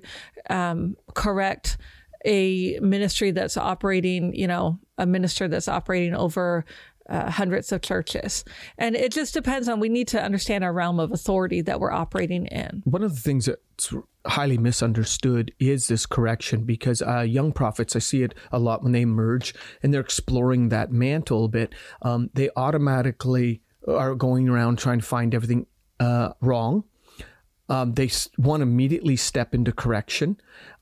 um, 0.50 0.96
correct 1.14 1.78
a 2.26 2.80
ministry 2.80 3.32
that's 3.32 3.58
operating, 3.58 4.34
you 4.36 4.48
know, 4.48 4.80
a 4.98 5.06
minister 5.06 5.48
that's 5.48 5.68
operating 5.68 6.14
over 6.14 6.66
uh, 7.10 7.30
hundreds 7.30 7.72
of 7.72 7.82
churches. 7.82 8.44
And 8.78 8.96
it 8.96 9.12
just 9.12 9.34
depends 9.34 9.68
on, 9.68 9.80
we 9.80 9.90
need 9.90 10.08
to 10.10 10.22
understand 10.22 10.64
our 10.64 10.74
realm 10.74 11.00
of 11.00 11.12
authority 11.12 11.62
that 11.62 11.80
we're 11.80 11.92
operating 11.92 12.48
in. 12.48 12.82
One 12.86 13.04
of 13.04 13.14
the 13.16 13.22
things 13.22 13.46
that's 13.46 13.94
highly 14.26 14.58
misunderstood 14.58 15.52
is 15.60 15.88
this 15.88 16.06
correction 16.06 16.64
because 16.64 17.02
uh, 17.02 17.22
young 17.22 17.52
prophets, 17.52 17.96
I 17.96 18.00
see 18.00 18.24
it 18.24 18.36
a 18.52 18.60
lot 18.60 18.84
when 18.84 18.92
they 18.92 19.02
emerge 19.02 19.54
and 19.82 19.94
they're 19.94 20.02
exploring 20.02 20.70
that 20.70 20.92
mantle 20.92 21.46
a 21.46 21.50
bit. 21.50 21.74
Um, 22.02 22.30
they 22.34 22.50
automatically 22.56 23.62
are 23.88 24.16
going 24.16 24.48
around 24.48 24.78
trying 24.78 25.00
to 25.00 25.06
find 25.06 25.34
everything 25.34 25.66
uh, 26.00 26.34
wrong. 26.40 26.84
Um, 27.70 27.94
they 27.94 28.10
want 28.38 28.60
to 28.60 28.64
immediately 28.64 29.16
step 29.16 29.56
into 29.56 29.72
correction 29.72 30.38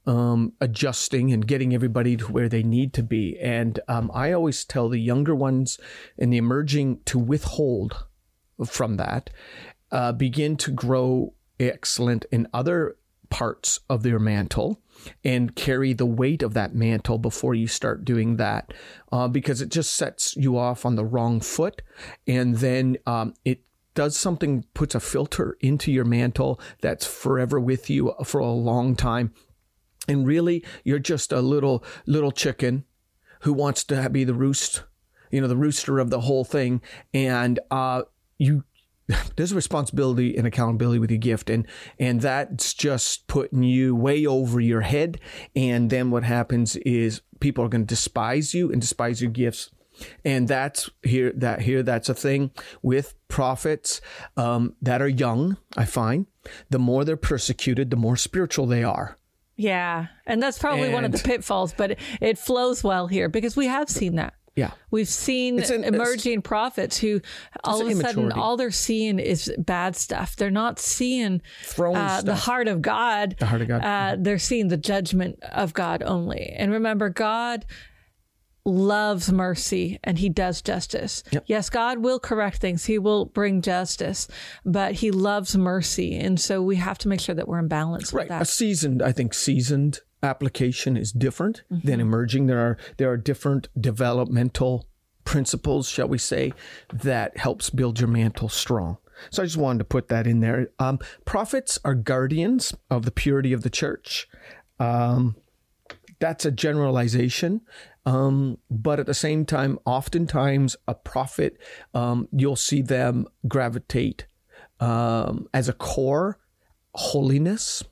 um, 0.10 0.54
adjusting 0.60 1.32
and 1.32 1.46
getting 1.46 1.75
everybody 1.75 2.18
to 2.18 2.32
where 2.32 2.50
they 2.50 2.63
need 2.63 2.94
to 2.94 3.04
be. 3.04 3.38
And 3.39 3.80
um, 3.88 4.10
I 4.12 4.32
always 4.32 4.66
tell 4.66 4.89
the 4.89 4.98
younger 4.98 5.36
ones 5.36 5.80
and 6.18 6.34
the 6.34 6.38
emerging 6.38 7.01
to 7.06 7.20
withhold 7.20 8.06
from 8.66 8.98
that, 8.98 9.30
uh, 9.92 10.12
begin 10.13 10.58
to 10.58 10.72
grow 10.72 11.36
excellent 11.60 12.25
in 12.32 12.48
other 12.54 12.98
parts 13.30 13.82
of 13.88 14.01
their 14.01 14.18
mantle 14.18 14.82
and 15.24 15.56
carry 15.56 15.94
the 15.94 16.08
weight 16.08 16.42
of 16.42 16.56
that 16.56 16.74
mantle 16.74 17.20
before 17.20 17.54
you 17.54 17.68
start 17.68 18.04
doing 18.04 18.38
that 18.38 18.74
uh, 19.12 19.28
because 19.28 19.62
it 19.62 19.70
just 19.70 19.94
sets 19.94 20.36
you 20.36 20.58
off 20.58 20.88
on 20.88 20.96
the 20.96 21.06
wrong 21.06 21.39
foot 21.39 21.84
and 22.25 22.58
then 22.58 22.98
um, 23.06 23.32
it 23.46 23.62
does 23.94 24.18
something 24.18 24.66
puts 24.74 24.96
a 24.96 25.00
filter 25.00 25.56
into 25.60 25.92
your 25.92 26.06
mantle 26.06 26.60
that's 26.82 27.06
forever 27.06 27.60
with 27.60 27.89
you 27.89 28.13
for 28.24 28.39
a 28.39 28.50
long 28.50 28.96
time 28.96 29.32
and 30.10 30.28
really 30.28 30.63
you're 30.84 31.00
just 31.00 31.32
a 31.32 31.42
little 31.42 31.84
little 32.06 32.32
chicken 32.32 32.84
who 33.42 33.54
wants 33.54 33.84
to 33.86 34.10
be 34.10 34.25
the 34.25 34.34
roost 34.34 34.84
you 35.32 35.42
know 35.42 35.48
the 35.48 35.58
rooster 35.58 36.00
of 36.00 36.10
the 36.10 36.22
whole 36.22 36.44
thing. 36.44 36.82
And 37.13 37.60
uh, 37.72 38.04
you 38.38 38.63
there's 39.36 39.51
a 39.51 39.56
responsibility 39.56 40.38
and 40.38 40.46
accountability 40.46 41.00
with 41.00 41.12
your 41.12 41.20
gift. 41.20 41.50
And 41.50 41.68
and 42.00 42.22
that's 42.22 42.74
just 42.74 43.28
putting 43.28 43.63
you 43.63 43.96
way 43.96 44.25
over 44.25 44.60
your 44.60 44.82
head. 44.82 45.20
And 45.56 45.89
then 45.89 46.12
what 46.12 46.24
happens 46.24 46.75
is 46.78 47.22
people 47.39 47.63
are 47.63 47.70
going 47.70 47.86
to 47.86 47.88
despise 47.88 48.54
you 48.54 48.72
and 48.72 48.82
despise 48.82 49.22
your 49.22 49.32
gifts. 49.32 49.70
And 50.24 50.48
that's 50.48 50.89
here 51.04 51.34
that 51.36 51.62
here 51.62 51.84
that's 51.84 52.08
a 52.08 52.13
thing 52.13 52.51
with 52.82 53.16
prophets 53.28 54.00
um, 54.38 54.75
that 54.82 55.01
are 55.01 55.10
young 55.10 55.58
i 55.75 55.86
find. 55.86 56.25
The 56.70 56.80
more 56.80 57.04
they're 57.04 57.18
persecuted 57.18 57.89
the 57.89 57.98
more 57.98 58.16
spiritual 58.16 58.66
they 58.66 58.84
are 58.84 59.19
yeah. 59.60 60.08
And 60.25 60.42
that's 60.42 60.58
probably 60.58 60.86
and, 60.86 60.94
one 60.94 61.04
of 61.04 61.12
the 61.12 61.18
pitfalls, 61.18 61.74
but 61.75 61.92
it, 61.92 62.00
it 62.22 62.38
flows 62.38 62.82
well 62.82 63.08
here 63.08 63.28
because 63.28 63.58
we 63.58 63.68
have 63.68 63.89
seen 63.89 64.16
that. 64.16 64.34
Yeah. 64.56 64.72
We've 64.89 65.08
seen 65.08 65.60
an, 65.60 65.84
emerging 65.84 66.44
prophets 66.44 66.98
who 66.98 67.20
all 67.66 67.82
of 67.82 67.88
a 67.88 67.96
sudden 67.96 68.32
all 68.32 68.56
they're 68.56 68.72
seeing 68.72 69.20
is 69.20 69.54
bad 69.58 69.98
stuff. 69.98 70.38
They're 70.38 70.50
not 70.50 70.80
seeing 70.80 71.42
uh, 71.78 72.22
the 72.22 72.36
heart 72.36 72.70
of 72.70 72.82
God. 72.82 73.36
The 73.38 73.46
heart 73.46 73.62
of 73.62 73.68
God. 73.68 73.84
Uh, 73.84 74.16
they're 74.18 74.39
seeing 74.39 74.70
the 74.70 74.78
judgment 74.78 75.39
of 75.44 75.74
God 75.74 76.04
only. 76.04 76.54
And 76.58 76.72
remember, 76.72 77.10
God 77.10 77.66
loves 78.66 79.32
mercy 79.32 80.00
and 80.04 80.20
he 80.20 80.30
does 80.30 80.62
justice. 80.62 81.24
Yep. 81.32 81.44
Yes, 81.48 81.70
God 81.70 82.00
will 82.00 82.20
correct 82.20 82.58
things. 82.58 82.86
He 82.86 83.00
will 83.00 83.25
bring 83.25 83.62
justice, 83.62 84.28
but 84.66 84.94
he 84.96 85.12
loves 85.12 85.58
mercy. 85.58 86.18
And 86.18 86.39
so 86.39 86.62
we 86.62 86.75
have 86.78 86.98
to 87.00 87.08
make 87.08 87.20
sure 87.20 87.36
that 87.36 87.48
we're 87.48 87.60
in 87.60 87.68
balance 87.68 88.13
right. 88.13 88.30
A 88.30 88.46
seasoned, 88.46 89.01
I 89.01 89.12
think 89.12 89.34
seasoned 89.34 90.00
application 90.22 90.98
is 90.98 91.12
different 91.12 91.63
mm-hmm. 91.72 91.88
than 91.88 92.00
emerging. 92.00 92.48
There 92.48 92.60
are 92.60 92.78
there 92.98 93.10
are 93.10 93.18
different 93.18 93.70
developmental 93.80 94.88
principles, 95.24 95.88
shall 95.89 96.08
we 96.08 96.18
say, 96.18 96.54
that 96.92 97.38
helps 97.38 97.70
build 97.70 98.00
your 98.00 98.10
mantle 98.10 98.50
strong. 98.50 98.98
So 99.30 99.44
I 99.44 99.46
just 99.46 99.58
wanted 99.58 99.80
to 99.80 99.86
put 99.86 100.08
that 100.08 100.25
in 100.28 100.39
there. 100.39 100.70
Um, 100.80 101.00
prophets 101.25 101.78
are 101.84 101.94
guardians 101.94 102.74
of 102.89 103.04
the 103.06 103.12
purity 103.12 103.54
of 103.54 103.63
the 103.63 103.70
church. 103.70 104.28
Um, 104.80 105.36
that's 106.20 106.46
a 106.46 106.51
generalization. 106.51 107.62
Um, 108.10 108.58
but 108.72 109.00
at 109.00 109.06
the 109.06 109.13
same 109.13 109.46
time, 109.46 109.78
oftentimes 109.86 110.75
a 110.88 110.96
prophet, 110.96 111.60
um, 111.94 112.28
you'll 112.32 112.56
see 112.56 112.82
them 112.82 113.28
gravitate 113.48 114.25
um, 114.80 115.48
as 115.54 115.70
a 115.70 115.74
core 115.74 116.39
holiness, 116.96 117.84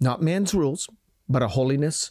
not 0.00 0.22
man's 0.22 0.54
rules, 0.54 0.88
but 1.28 1.42
a 1.42 1.48
holiness, 1.48 2.10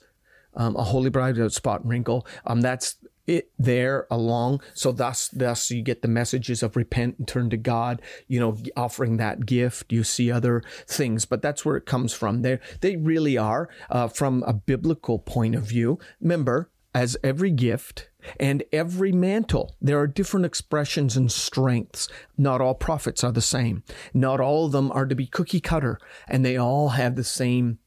um, 0.54 0.76
a 0.76 0.84
holy 0.84 1.10
bride 1.10 1.36
without 1.36 1.52
spot 1.52 1.82
and 1.82 1.90
wrinkle. 1.90 2.28
Um, 2.46 2.62
that's 2.62 2.98
it 3.26 3.50
there 3.58 4.06
along. 4.12 4.62
So 4.76 4.92
thus, 4.92 5.30
thus 5.30 5.72
you 5.72 5.82
get 5.82 6.04
the 6.04 6.08
messages 6.08 6.62
of 6.62 6.76
repent 6.76 7.18
and 7.18 7.28
turn 7.28 7.50
to 7.50 7.58
God. 7.58 8.04
You 8.28 8.40
know, 8.40 8.58
offering 8.78 9.18
that 9.18 9.48
gift. 9.48 9.92
You 9.92 10.04
see 10.04 10.32
other 10.32 10.62
things, 10.86 11.26
but 11.26 11.42
that's 11.42 11.66
where 11.66 11.76
it 11.76 11.88
comes 11.88 12.14
from. 12.14 12.44
There, 12.44 12.60
they 12.82 12.98
really 12.98 13.36
are 13.36 13.68
uh, 13.90 14.10
from 14.10 14.44
a 14.46 14.54
biblical 14.54 15.18
point 15.18 15.56
of 15.56 15.64
view. 15.64 15.98
Remember, 16.22 16.70
as 16.94 17.18
every 17.24 17.52
gift 17.52 18.10
and 18.40 18.64
every 18.74 19.12
mantle, 19.12 19.76
there 19.82 20.00
are 20.00 20.08
different 20.08 20.46
expressions 20.46 21.16
and 21.16 21.32
strengths. 21.32 22.08
Not 22.38 22.62
all 22.62 22.76
prophets 22.76 23.24
are 23.24 23.32
the 23.32 23.42
same. 23.42 23.84
Not 24.14 24.40
all 24.40 24.66
of 24.66 24.72
them 24.72 24.92
are 24.92 25.06
to 25.06 25.16
be 25.16 25.28
cookie 25.28 25.62
cutter, 25.62 26.00
and 26.28 26.44
they 26.44 26.58
all 26.58 26.90
have 26.90 27.16
the 27.16 27.24
same 27.24 27.80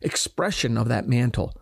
expression 0.00 0.76
of 0.76 0.88
that 0.88 1.08
mantle. 1.08 1.54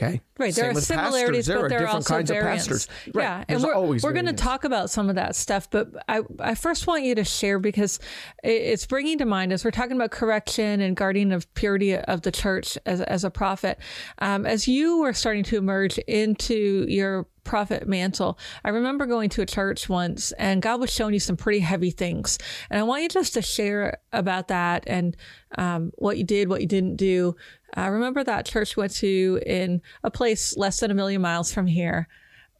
Okay. 0.00 0.20
Right. 0.38 0.54
There 0.54 0.70
are 0.70 0.74
similarities, 0.74 1.46
there 1.46 1.56
but 1.56 1.64
are 1.64 1.68
there 1.68 1.84
are 1.84 1.88
also 1.88 2.14
kinds 2.14 2.30
variants. 2.30 2.66
of 2.66 2.72
pastors. 2.72 2.88
Right. 3.12 3.22
Yeah. 3.22 3.44
There's 3.48 3.64
and 3.64 3.72
we're, 3.72 3.98
we're 4.00 4.12
going 4.12 4.26
to 4.26 4.32
talk 4.32 4.62
about 4.62 4.90
some 4.90 5.08
of 5.08 5.16
that 5.16 5.34
stuff, 5.34 5.68
but 5.70 5.88
I, 6.08 6.22
I 6.38 6.54
first 6.54 6.86
want 6.86 7.02
you 7.02 7.16
to 7.16 7.24
share 7.24 7.58
because 7.58 7.98
it's 8.44 8.86
bringing 8.86 9.18
to 9.18 9.24
mind 9.24 9.52
as 9.52 9.64
we're 9.64 9.72
talking 9.72 9.96
about 9.96 10.12
correction 10.12 10.80
and 10.80 10.94
guarding 10.96 11.32
of 11.32 11.52
purity 11.54 11.96
of 11.96 12.22
the 12.22 12.30
church 12.30 12.78
as, 12.86 13.00
as 13.00 13.24
a 13.24 13.30
prophet, 13.30 13.80
um, 14.20 14.46
as 14.46 14.68
you 14.68 15.00
were 15.00 15.12
starting 15.12 15.42
to 15.44 15.56
emerge 15.56 15.98
into 15.98 16.86
your 16.88 17.26
prophet 17.48 17.88
mantle. 17.88 18.38
I 18.62 18.68
remember 18.68 19.06
going 19.06 19.30
to 19.30 19.42
a 19.42 19.46
church 19.46 19.88
once 19.88 20.32
and 20.32 20.60
God 20.60 20.80
was 20.80 20.92
showing 20.92 21.14
you 21.14 21.20
some 21.20 21.36
pretty 21.36 21.60
heavy 21.60 21.90
things. 21.90 22.38
And 22.70 22.78
I 22.78 22.82
want 22.82 23.02
you 23.02 23.08
just 23.08 23.34
to 23.34 23.42
share 23.42 23.98
about 24.12 24.48
that 24.48 24.84
and 24.86 25.16
um, 25.56 25.90
what 25.96 26.18
you 26.18 26.24
did, 26.24 26.50
what 26.50 26.60
you 26.60 26.66
didn't 26.66 26.96
do. 26.96 27.34
I 27.74 27.86
remember 27.86 28.22
that 28.22 28.44
church 28.44 28.76
went 28.76 28.92
to 28.96 29.40
in 29.46 29.80
a 30.04 30.10
place 30.10 30.56
less 30.58 30.80
than 30.80 30.90
a 30.90 30.94
million 30.94 31.22
miles 31.22 31.50
from 31.50 31.66
here. 31.66 32.06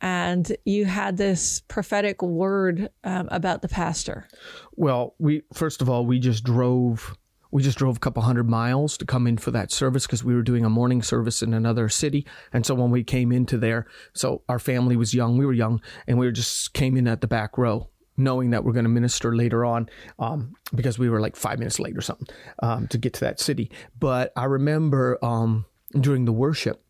And 0.00 0.56
you 0.64 0.86
had 0.86 1.18
this 1.18 1.60
prophetic 1.68 2.22
word 2.22 2.88
um, 3.04 3.28
about 3.30 3.60
the 3.60 3.68
pastor. 3.68 4.26
Well, 4.74 5.14
we 5.18 5.42
first 5.52 5.82
of 5.82 5.90
all 5.90 6.06
we 6.06 6.18
just 6.18 6.44
drove 6.44 7.14
we 7.50 7.62
just 7.62 7.78
drove 7.78 7.96
a 7.96 8.00
couple 8.00 8.22
hundred 8.22 8.48
miles 8.48 8.96
to 8.98 9.06
come 9.06 9.26
in 9.26 9.38
for 9.38 9.50
that 9.50 9.72
service 9.72 10.06
because 10.06 10.22
we 10.22 10.34
were 10.34 10.42
doing 10.42 10.64
a 10.64 10.70
morning 10.70 11.02
service 11.02 11.42
in 11.42 11.54
another 11.54 11.88
city. 11.88 12.26
And 12.52 12.66
so 12.66 12.74
when 12.74 12.90
we 12.90 13.04
came 13.04 13.32
into 13.32 13.56
there, 13.58 13.86
so 14.12 14.42
our 14.48 14.58
family 14.58 14.96
was 14.96 15.14
young, 15.14 15.38
we 15.38 15.46
were 15.46 15.52
young, 15.52 15.80
and 16.06 16.18
we 16.18 16.26
were 16.26 16.32
just 16.32 16.72
came 16.74 16.96
in 16.96 17.08
at 17.08 17.20
the 17.20 17.26
back 17.26 17.56
row, 17.56 17.88
knowing 18.16 18.50
that 18.50 18.64
we're 18.64 18.72
going 18.72 18.84
to 18.84 18.90
minister 18.90 19.34
later 19.34 19.64
on, 19.64 19.88
um, 20.18 20.54
because 20.74 20.98
we 20.98 21.08
were 21.08 21.20
like 21.20 21.36
five 21.36 21.58
minutes 21.58 21.80
late 21.80 21.96
or 21.96 22.02
something 22.02 22.28
um, 22.62 22.86
to 22.88 22.98
get 22.98 23.14
to 23.14 23.20
that 23.20 23.40
city. 23.40 23.70
But 23.98 24.32
I 24.36 24.44
remember 24.44 25.18
um, 25.24 25.64
during 25.98 26.24
the 26.24 26.32
worship, 26.32 26.82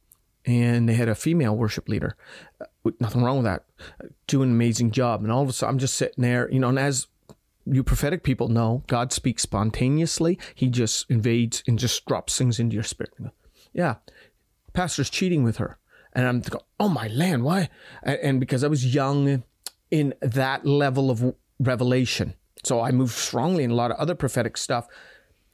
and 0.44 0.88
they 0.88 0.94
had 0.94 1.08
a 1.08 1.14
female 1.14 1.54
worship 1.54 1.88
leader. 1.88 2.16
Uh, 2.60 2.90
nothing 3.00 3.22
wrong 3.22 3.36
with 3.36 3.44
that. 3.44 3.64
Doing 4.26 4.48
an 4.48 4.54
amazing 4.54 4.92
job. 4.92 5.22
And 5.22 5.30
all 5.30 5.42
of 5.42 5.48
a 5.48 5.52
sudden, 5.52 5.74
I'm 5.74 5.78
just 5.78 5.94
sitting 5.94 6.22
there, 6.22 6.50
you 6.50 6.58
know, 6.58 6.70
and 6.70 6.78
as 6.78 7.06
you 7.72 7.82
prophetic 7.82 8.22
people 8.22 8.48
know 8.48 8.82
God 8.86 9.12
speaks 9.12 9.42
spontaneously. 9.42 10.38
He 10.54 10.68
just 10.68 11.10
invades 11.10 11.62
and 11.66 11.78
just 11.78 12.04
drops 12.06 12.36
things 12.36 12.58
into 12.58 12.74
your 12.74 12.82
spirit. 12.82 13.14
Yeah, 13.72 13.96
pastor's 14.72 15.10
cheating 15.10 15.44
with 15.44 15.58
her. 15.58 15.78
And 16.12 16.26
I'm 16.26 16.40
thinking, 16.40 16.60
oh 16.80 16.88
my 16.88 17.08
land, 17.08 17.44
why? 17.44 17.68
And 18.02 18.40
because 18.40 18.64
I 18.64 18.68
was 18.68 18.94
young 18.94 19.44
in 19.90 20.14
that 20.20 20.66
level 20.66 21.10
of 21.10 21.34
revelation. 21.60 22.34
So 22.64 22.80
I 22.80 22.90
moved 22.90 23.14
strongly 23.14 23.64
in 23.64 23.70
a 23.70 23.74
lot 23.74 23.90
of 23.90 23.98
other 23.98 24.14
prophetic 24.14 24.56
stuff 24.56 24.86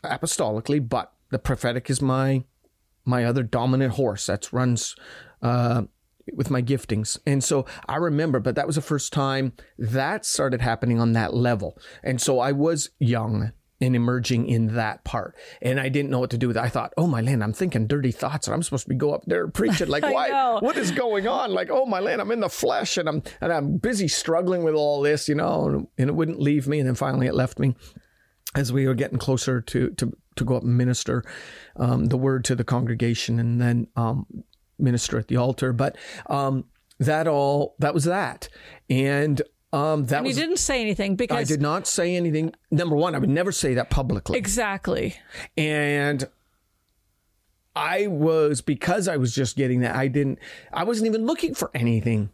apostolically, 0.05 0.87
but 0.87 1.13
the 1.31 1.39
prophetic 1.39 1.91
is 1.91 2.01
my 2.01 2.45
my 3.07 3.25
other 3.25 3.43
dominant 3.43 3.95
horse 3.95 4.27
that 4.27 4.51
runs 4.51 4.97
uh, 5.43 5.83
with 6.33 6.51
my 6.51 6.63
giftings. 6.63 7.19
And 7.27 7.43
so 7.43 7.67
I 7.89 7.97
remember, 7.97 8.41
but 8.41 8.55
that 8.55 8.67
was 8.67 8.77
the 8.77 8.83
first 8.83 9.13
time 9.13 9.53
that 9.79 10.25
started 10.25 10.61
happening 10.61 11.01
on 11.01 11.13
that 11.13 11.35
level. 11.35 11.79
And 12.03 12.21
so 12.21 12.39
I 12.41 12.53
was 12.53 12.91
young 12.99 13.53
and 13.81 13.97
emerging 13.97 14.49
in 14.49 14.75
that 14.75 15.05
part. 15.05 15.35
And 15.61 15.79
I 15.79 15.89
didn't 15.89 16.11
know 16.11 16.21
what 16.21 16.31
to 16.31 16.39
do 16.39 16.49
with 16.49 16.57
it. 16.57 16.63
I 16.63 16.69
thought, 16.69 16.95
oh 16.97 17.07
my 17.07 17.21
land, 17.21 17.43
I'm 17.43 17.53
thinking 17.53 17.87
dirty 17.87 18.13
thoughts 18.13 18.47
and 18.47 18.55
I'm 18.55 18.63
supposed 18.63 18.85
to 18.85 18.89
be 18.89 18.95
go 18.95 19.13
up 19.13 19.25
there 19.27 19.49
preaching. 19.49 19.89
Like, 19.95 20.03
why? 20.03 20.29
Know. 20.29 20.59
What 20.61 20.77
is 20.77 20.91
going 20.91 21.29
on? 21.29 21.53
Like, 21.53 21.69
oh 21.71 21.87
my 21.87 22.01
land, 22.01 22.21
I'm 22.21 22.31
in 22.31 22.41
the 22.41 22.49
flesh 22.49 22.97
and 22.97 23.09
I'm 23.09 23.23
and 23.41 23.53
I'm 23.53 23.77
busy 23.77 24.09
struggling 24.09 24.65
with 24.65 24.75
all 24.75 25.03
this, 25.03 25.29
you 25.29 25.35
know, 25.35 25.69
and, 25.69 25.87
and 25.99 26.09
it 26.09 26.15
wouldn't 26.15 26.41
leave 26.41 26.67
me. 26.67 26.81
And 26.81 26.89
then 26.89 26.95
finally 26.97 27.27
it 27.27 27.35
left 27.35 27.59
me 27.59 27.77
as 28.55 28.73
we 28.73 28.87
were 28.87 28.95
getting 28.95 29.19
closer 29.19 29.61
to 29.61 29.91
to 29.91 30.13
to 30.37 30.45
go 30.45 30.57
up 30.57 30.63
and 30.63 30.77
minister 30.77 31.23
um, 31.77 32.07
the 32.07 32.17
word 32.17 32.45
to 32.45 32.55
the 32.57 32.65
congregation 32.65 33.39
and 33.39 33.61
then 33.61 33.87
um, 33.95 34.27
minister 34.79 35.19
at 35.19 35.29
the 35.29 35.37
altar. 35.37 35.73
But 35.73 35.97
um, 36.27 36.65
that 36.99 37.27
all 37.27 37.75
that 37.79 37.95
was 37.95 38.05
that, 38.05 38.49
and 38.89 39.41
um, 39.73 40.07
that 40.07 40.19
and 40.19 40.27
was, 40.27 40.37
you 40.37 40.43
didn't 40.43 40.59
say 40.59 40.81
anything 40.81 41.17
because 41.17 41.37
I 41.37 41.45
did 41.45 41.61
not 41.61 41.87
say 41.87 42.15
anything. 42.15 42.55
Number 42.71 42.97
one, 42.97 43.15
I 43.15 43.19
would 43.19 43.29
never 43.29 43.53
say 43.53 43.75
that 43.75 43.91
publicly. 43.91 44.39
Exactly. 44.39 45.17
And 45.57 46.29
I 47.75 48.07
was 48.07 48.61
because 48.61 49.09
I 49.09 49.17
was 49.17 49.35
just 49.35 49.57
getting 49.57 49.81
that. 49.81 49.97
I 49.97 50.09
didn't. 50.09 50.39
I 50.73 50.85
wasn't 50.85 51.09
even 51.09 51.27
looking 51.27 51.55
for 51.55 51.71
anything. 51.75 52.31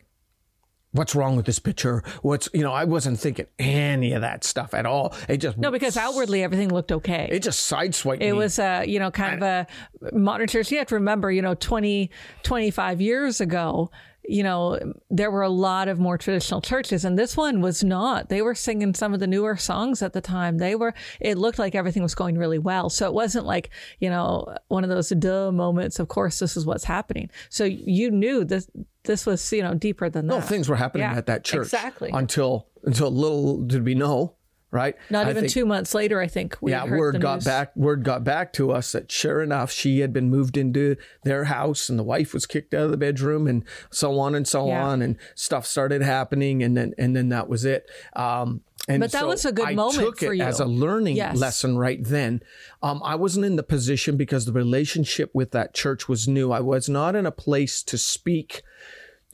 What's 0.93 1.15
wrong 1.15 1.37
with 1.37 1.47
this 1.47 1.61
picture? 1.61 2.03
What's 2.23 2.49
you 2.53 2.63
know? 2.63 2.73
I 2.73 2.85
wasn't 2.85 3.21
thinking 3.21 3.47
any 3.59 4.13
of 4.13 4.23
that 4.23 4.43
stuff 4.43 4.75
at 4.75 4.87
all. 4.87 5.15
It 5.29 5.37
just 5.37 5.57
no, 5.57 5.71
because 5.71 5.97
outwardly 5.97 6.43
everything 6.43 6.69
looked 6.69 6.91
okay. 6.91 7.29
It 7.31 7.45
just 7.45 7.71
sideswiped 7.71 8.15
it 8.15 8.21
me. 8.21 8.29
It 8.29 8.33
was 8.33 8.59
a 8.59 8.85
you 8.85 8.99
know 8.99 9.11
kind 9.13 9.45
I, 9.45 9.61
of 9.61 9.67
a 10.03 10.13
modern 10.13 10.49
church. 10.49 10.73
You 10.73 10.79
have 10.79 10.89
to 10.89 10.97
remember, 10.97 11.31
you 11.31 11.43
know, 11.43 11.55
20, 11.55 12.11
25 12.43 13.01
years 13.01 13.41
ago 13.41 13.91
you 14.31 14.43
know, 14.43 14.79
there 15.11 15.31
were 15.31 15.43
a 15.43 15.49
lot 15.49 15.89
of 15.89 15.99
more 15.99 16.17
traditional 16.17 16.61
churches, 16.61 17.05
and 17.05 17.19
this 17.19 17.37
one 17.37 17.61
was 17.61 17.83
not. 17.83 18.29
They 18.29 18.43
were 18.43 18.55
singing 18.55 18.95
some 18.95 19.13
of 19.13 19.21
the 19.21 19.27
newer 19.27 19.57
songs 19.57 20.03
at 20.03 20.13
the 20.13 20.21
time. 20.21 20.59
They 20.59 20.75
were, 20.75 20.95
it 21.21 21.37
looked 21.37 21.59
like 21.59 21.75
everything 21.75 22.03
was 22.03 22.15
going 22.15 22.39
really 22.39 22.59
well. 22.59 22.91
So 22.91 23.07
it 23.07 23.13
wasn't 23.13 23.45
like, 23.47 23.71
you 23.99 24.09
know, 24.09 24.55
one 24.69 24.85
of 24.85 24.91
those 24.91 25.09
duh 25.11 25.51
moments. 25.51 25.99
Of 25.99 26.09
course, 26.09 26.39
this 26.39 26.57
is 26.57 26.65
what's 26.65 26.85
happening. 26.85 27.31
So 27.49 27.65
you 27.65 28.11
knew 28.11 28.45
this, 28.45 28.71
this 29.05 29.27
was, 29.27 29.53
you 29.53 29.63
know, 29.63 29.75
deeper 29.75 30.09
than 30.09 30.27
that. 30.29 30.35
No, 30.35 30.41
things 30.41 30.69
were 30.69 30.77
happening 30.77 31.09
yeah, 31.11 31.17
at 31.17 31.27
that 31.27 31.45
church. 31.45 31.65
Exactly. 31.65 32.11
Until, 32.13 32.69
until 32.85 33.11
little 33.11 33.63
did 33.63 33.85
we 33.85 33.95
know 33.95 34.37
right? 34.71 34.97
Not 35.11 35.27
I 35.27 35.31
even 35.31 35.43
think, 35.43 35.53
two 35.53 35.67
months 35.67 35.95
later, 35.95 36.21
I 36.21 36.27
think. 36.27 36.57
yeah, 36.63 36.85
word 36.85 37.21
got 37.21 37.37
news. 37.37 37.45
back. 37.45 37.77
Word 37.77 38.05
got 38.05 38.25
back 38.25 38.53
to 38.55 38.73
us 38.73 38.93
that 38.93 39.11
sure 39.11 39.43
enough, 39.43 39.71
she 39.71 40.01
had 40.01 40.13
been 40.13 40.31
moved 40.31 40.57
into 40.57 40.97
their 41.25 41.45
house, 41.45 41.89
and 41.89 41.99
the 41.99 42.05
wife 42.05 42.33
was 42.33 42.47
kicked 42.47 42.75
out 42.75 42.85
of 42.85 42.91
the 42.91 42.97
bedroom, 42.97 43.47
and 43.47 43.65
so 43.91 44.19
on 44.19 44.35
and 44.35 44.47
so 44.47 44.69
yeah. 44.69 44.85
on, 44.85 45.03
and 45.03 45.17
stuff 45.35 45.67
started 45.67 46.03
happening, 46.03 46.63
and 46.63 46.77
then 46.77 46.95
and 46.99 47.17
then 47.17 47.29
that 47.31 47.49
was 47.49 47.65
it. 47.65 47.91
Um, 48.15 48.63
and 48.89 49.01
but 49.01 49.13
that 49.13 49.21
so 49.21 49.27
was 49.27 49.45
a 49.45 49.53
good 49.53 49.69
I 49.69 49.75
moment 49.75 49.99
took 49.99 50.19
for 50.19 50.33
it 50.33 50.39
you. 50.39 50.45
as 50.45 50.59
a 50.59 50.65
learning 50.65 51.17
yes. 51.17 51.37
lesson 51.37 51.77
right 51.77 52.03
then. 52.03 52.43
Um, 52.83 53.03
I 53.05 53.15
wasn't 53.15 53.45
in 53.45 53.57
the 53.57 53.63
position 53.63 54.17
because 54.17 54.47
the 54.47 54.53
relationship 54.53 55.31
with 55.35 55.51
that 55.51 55.75
church 55.75 56.09
was 56.09 56.27
new. 56.27 56.51
I 56.51 56.61
was 56.61 56.89
not 56.89 57.15
in 57.15 57.27
a 57.27 57.31
place 57.31 57.83
to 57.85 57.99
speak 57.99 58.63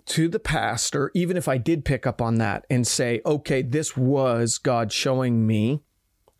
to 0.06 0.28
the 0.28 0.38
pastor, 0.38 1.10
even 1.14 1.36
if 1.36 1.48
I 1.48 1.58
did 1.58 1.84
pick 1.84 2.06
up 2.06 2.22
on 2.22 2.36
that 2.36 2.64
and 2.70 2.86
say, 2.86 3.20
okay, 3.26 3.62
this 3.62 3.96
was 3.96 4.58
God 4.58 4.92
showing 4.92 5.46
me. 5.46 5.82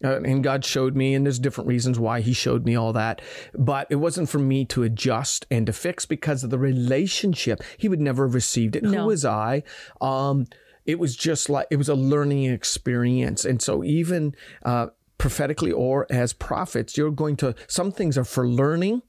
Uh, 0.05 0.21
and 0.21 0.45
God 0.45 0.63
showed 0.63 0.95
me, 0.95 1.15
and 1.15 1.25
there's 1.25 1.39
different 1.39 1.69
reasons 1.69 1.99
why 1.99 2.21
He 2.21 2.35
showed 2.35 2.67
me 2.67 2.77
all 2.77 2.93
that. 2.93 3.23
But 3.55 3.87
it 3.89 3.97
wasn't 3.97 4.29
for 4.29 4.39
me 4.39 4.67
to 4.67 4.83
adjust 4.83 5.47
and 5.51 5.67
to 5.67 5.73
fix 5.73 6.05
because 6.05 6.45
of 6.45 6.51
the 6.51 6.59
relationship. 6.59 7.63
He 7.79 7.89
would 7.89 8.01
never 8.01 8.27
have 8.27 8.35
received 8.35 8.77
it. 8.77 8.83
No. 8.83 8.91
Who 8.91 9.07
was 9.07 9.25
I? 9.25 9.63
Um, 10.03 10.47
it 10.85 10.99
was 10.99 11.17
just 11.17 11.49
like 11.49 11.67
it 11.71 11.77
was 11.77 11.89
a 11.89 11.95
learning 11.95 12.45
experience. 12.45 13.47
And 13.47 13.63
so, 13.63 13.83
even 13.83 14.35
uh, 14.65 14.89
prophetically 15.19 15.73
or 15.73 16.07
as 16.11 16.33
prophets, 16.33 16.97
you're 16.97 17.11
going 17.11 17.37
to, 17.37 17.55
some 17.67 17.91
things 17.91 18.19
are 18.19 18.25
for 18.25 18.47
learning 18.47 19.03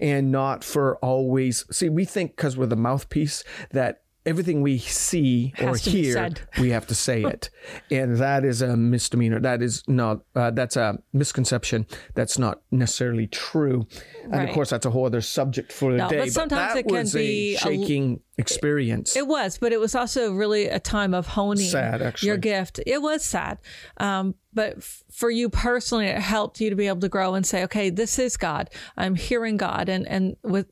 and 0.00 0.30
not 0.30 0.64
for 0.64 0.96
always. 0.96 1.64
See, 1.70 1.88
we 1.88 2.04
think 2.04 2.36
because 2.36 2.56
we're 2.56 2.66
the 2.66 2.76
mouthpiece 2.76 3.44
that 3.70 4.02
everything 4.26 4.60
we 4.60 4.78
see 4.78 5.54
or 5.62 5.74
hear, 5.76 6.30
we 6.60 6.70
have 6.70 6.86
to 6.86 6.94
say 6.94 7.22
it, 7.22 7.48
and 7.90 8.18
that 8.18 8.44
is 8.44 8.60
a 8.60 8.76
misdemeanor. 8.76 9.40
That 9.40 9.62
is 9.62 9.82
not. 9.86 10.20
Uh, 10.34 10.50
that's 10.50 10.76
a 10.76 10.98
misconception. 11.12 11.86
That's 12.14 12.38
not 12.38 12.60
necessarily 12.70 13.26
true. 13.26 13.86
And 14.30 14.40
right. 14.40 14.48
of 14.48 14.54
course, 14.54 14.70
that's 14.70 14.84
a 14.84 14.90
whole 14.90 15.06
other 15.06 15.20
subject 15.20 15.72
for 15.72 15.92
the 15.92 15.98
no, 15.98 16.08
day. 16.08 16.18
But 16.18 16.32
sometimes 16.32 16.74
but 16.74 16.78
it 16.80 16.88
can 16.88 17.06
be 17.12 17.56
shaking 17.56 18.20
a, 18.36 18.40
experience. 18.40 19.16
It 19.16 19.26
was, 19.26 19.56
but 19.58 19.72
it 19.72 19.80
was 19.80 19.94
also 19.94 20.32
really 20.32 20.66
a 20.66 20.78
time 20.78 21.14
of 21.14 21.26
honing 21.26 21.68
sad, 21.68 22.02
actually. 22.02 22.26
your 22.28 22.36
gift. 22.36 22.78
It 22.86 23.00
was 23.00 23.24
sad, 23.24 23.58
um, 23.96 24.34
but 24.52 24.76
f- 24.76 25.02
for 25.10 25.30
you 25.30 25.48
personally, 25.48 26.06
it 26.06 26.18
helped 26.18 26.60
you 26.60 26.68
to 26.68 26.76
be 26.76 26.88
able 26.88 27.00
to 27.00 27.08
grow 27.08 27.34
and 27.34 27.46
say, 27.46 27.64
"Okay, 27.64 27.88
this 27.88 28.18
is 28.18 28.36
God. 28.36 28.68
I'm 28.96 29.14
hearing 29.14 29.56
God," 29.56 29.88
and 29.88 30.06
and 30.06 30.36
with 30.42 30.66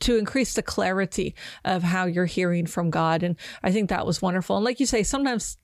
to 0.00 0.16
increase 0.16 0.54
the 0.54 0.62
clarity 0.62 1.34
of 1.64 1.82
how 1.82 2.06
you're 2.06 2.24
hearing 2.24 2.66
from 2.66 2.90
God. 2.90 3.22
And 3.22 3.36
I 3.62 3.70
think 3.70 3.90
that 3.90 4.06
was 4.06 4.22
wonderful. 4.22 4.56
And 4.56 4.64
like 4.64 4.80
you 4.80 4.86
say, 4.86 5.02
sometimes 5.02 5.58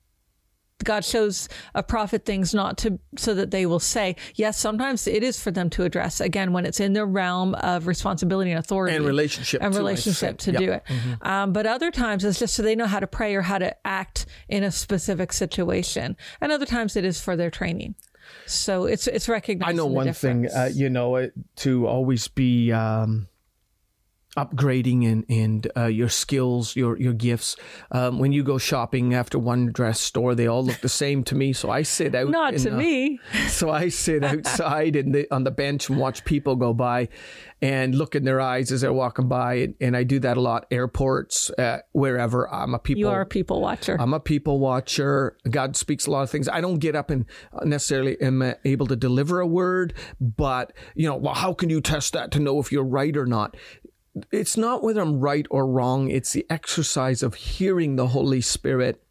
God 0.83 1.05
shows 1.05 1.49
a 1.75 1.83
prophet 1.83 2.25
things 2.25 2.53
not 2.53 2.77
to 2.79 2.99
so 3.17 3.33
that 3.33 3.51
they 3.51 3.65
will 3.65 3.79
say 3.79 4.15
yes. 4.35 4.57
Sometimes 4.57 5.07
it 5.07 5.23
is 5.23 5.39
for 5.39 5.51
them 5.51 5.69
to 5.71 5.83
address 5.83 6.19
again 6.19 6.53
when 6.53 6.65
it's 6.65 6.79
in 6.79 6.93
the 6.93 7.05
realm 7.05 7.55
of 7.55 7.87
responsibility 7.87 8.51
and 8.51 8.59
authority 8.59 8.95
and 8.95 9.05
relationship 9.05 9.61
and 9.61 9.75
relationship 9.75 10.37
to 10.39 10.51
yep. 10.51 10.59
do 10.59 10.71
it. 10.71 10.83
Mm-hmm. 10.87 11.27
Um, 11.27 11.53
but 11.53 11.65
other 11.65 11.91
times 11.91 12.23
it's 12.25 12.39
just 12.39 12.55
so 12.55 12.63
they 12.63 12.75
know 12.75 12.87
how 12.87 12.99
to 12.99 13.07
pray 13.07 13.35
or 13.35 13.41
how 13.41 13.57
to 13.57 13.75
act 13.85 14.25
in 14.49 14.63
a 14.63 14.71
specific 14.71 15.33
situation. 15.33 16.15
And 16.39 16.51
other 16.51 16.65
times 16.65 16.95
it 16.95 17.05
is 17.05 17.21
for 17.21 17.35
their 17.35 17.49
training. 17.49 17.95
So 18.45 18.85
it's 18.85 19.07
it's 19.07 19.27
recognized. 19.27 19.69
I 19.69 19.73
know 19.73 19.85
one 19.85 20.07
difference. 20.07 20.51
thing, 20.51 20.61
uh, 20.61 20.69
you 20.73 20.89
know, 20.89 21.29
to 21.57 21.87
always 21.87 22.27
be. 22.27 22.71
Um, 22.71 23.27
upgrading 24.37 25.11
and 25.11 25.25
and 25.29 25.71
uh, 25.75 25.85
your 25.85 26.09
skills, 26.09 26.75
your 26.75 26.97
your 26.97 27.13
gifts. 27.13 27.55
Um, 27.91 28.19
when 28.19 28.31
you 28.31 28.43
go 28.43 28.57
shopping 28.57 29.13
after 29.13 29.37
one 29.37 29.67
dress 29.67 29.99
store, 29.99 30.35
they 30.35 30.47
all 30.47 30.63
look 30.63 30.79
the 30.81 30.89
same 30.89 31.23
to 31.25 31.35
me. 31.35 31.53
So 31.53 31.69
I 31.69 31.81
sit 31.83 32.15
out. 32.15 32.29
Not 32.29 32.55
to 32.57 32.69
the, 32.69 32.77
me. 32.77 33.19
So 33.47 33.69
I 33.69 33.89
sit 33.89 34.23
outside 34.23 34.95
in 34.95 35.11
the 35.11 35.27
on 35.31 35.43
the 35.43 35.51
bench 35.51 35.89
and 35.89 35.97
watch 35.97 36.23
people 36.23 36.55
go 36.55 36.73
by, 36.73 37.09
and 37.61 37.93
look 37.93 38.15
in 38.15 38.23
their 38.23 38.39
eyes 38.39 38.71
as 38.71 38.81
they're 38.81 38.93
walking 38.93 39.27
by. 39.27 39.55
And, 39.55 39.75
and 39.81 39.97
I 39.97 40.03
do 40.03 40.19
that 40.19 40.37
a 40.37 40.41
lot. 40.41 40.65
Airports, 40.71 41.49
uh, 41.51 41.79
wherever. 41.91 42.51
I'm 42.51 42.73
a 42.73 42.79
people. 42.79 42.99
You 42.99 43.09
are 43.09 43.21
a 43.21 43.25
people 43.25 43.61
watcher. 43.61 43.97
I'm 43.99 44.13
a 44.13 44.19
people 44.19 44.59
watcher. 44.59 45.37
God 45.49 45.75
speaks 45.75 46.07
a 46.07 46.11
lot 46.11 46.23
of 46.23 46.29
things. 46.29 46.47
I 46.47 46.61
don't 46.61 46.79
get 46.79 46.95
up 46.95 47.09
and 47.09 47.25
necessarily 47.63 48.19
am 48.21 48.53
able 48.65 48.87
to 48.87 48.95
deliver 48.95 49.41
a 49.41 49.47
word, 49.47 49.93
but 50.19 50.73
you 50.95 51.07
know, 51.07 51.15
well, 51.15 51.33
how 51.33 51.53
can 51.53 51.69
you 51.69 51.81
test 51.81 52.13
that 52.13 52.31
to 52.31 52.39
know 52.39 52.59
if 52.59 52.71
you're 52.71 52.83
right 52.83 53.15
or 53.15 53.25
not? 53.25 53.55
It's 54.31 54.57
not 54.57 54.83
whether 54.83 55.01
I'm 55.01 55.19
right 55.19 55.45
or 55.49 55.65
wrong, 55.65 56.09
it's 56.09 56.33
the 56.33 56.45
exercise 56.49 57.23
of 57.23 57.35
hearing 57.35 57.95
the 57.95 58.07
Holy 58.07 58.41
Spirit 58.41 59.03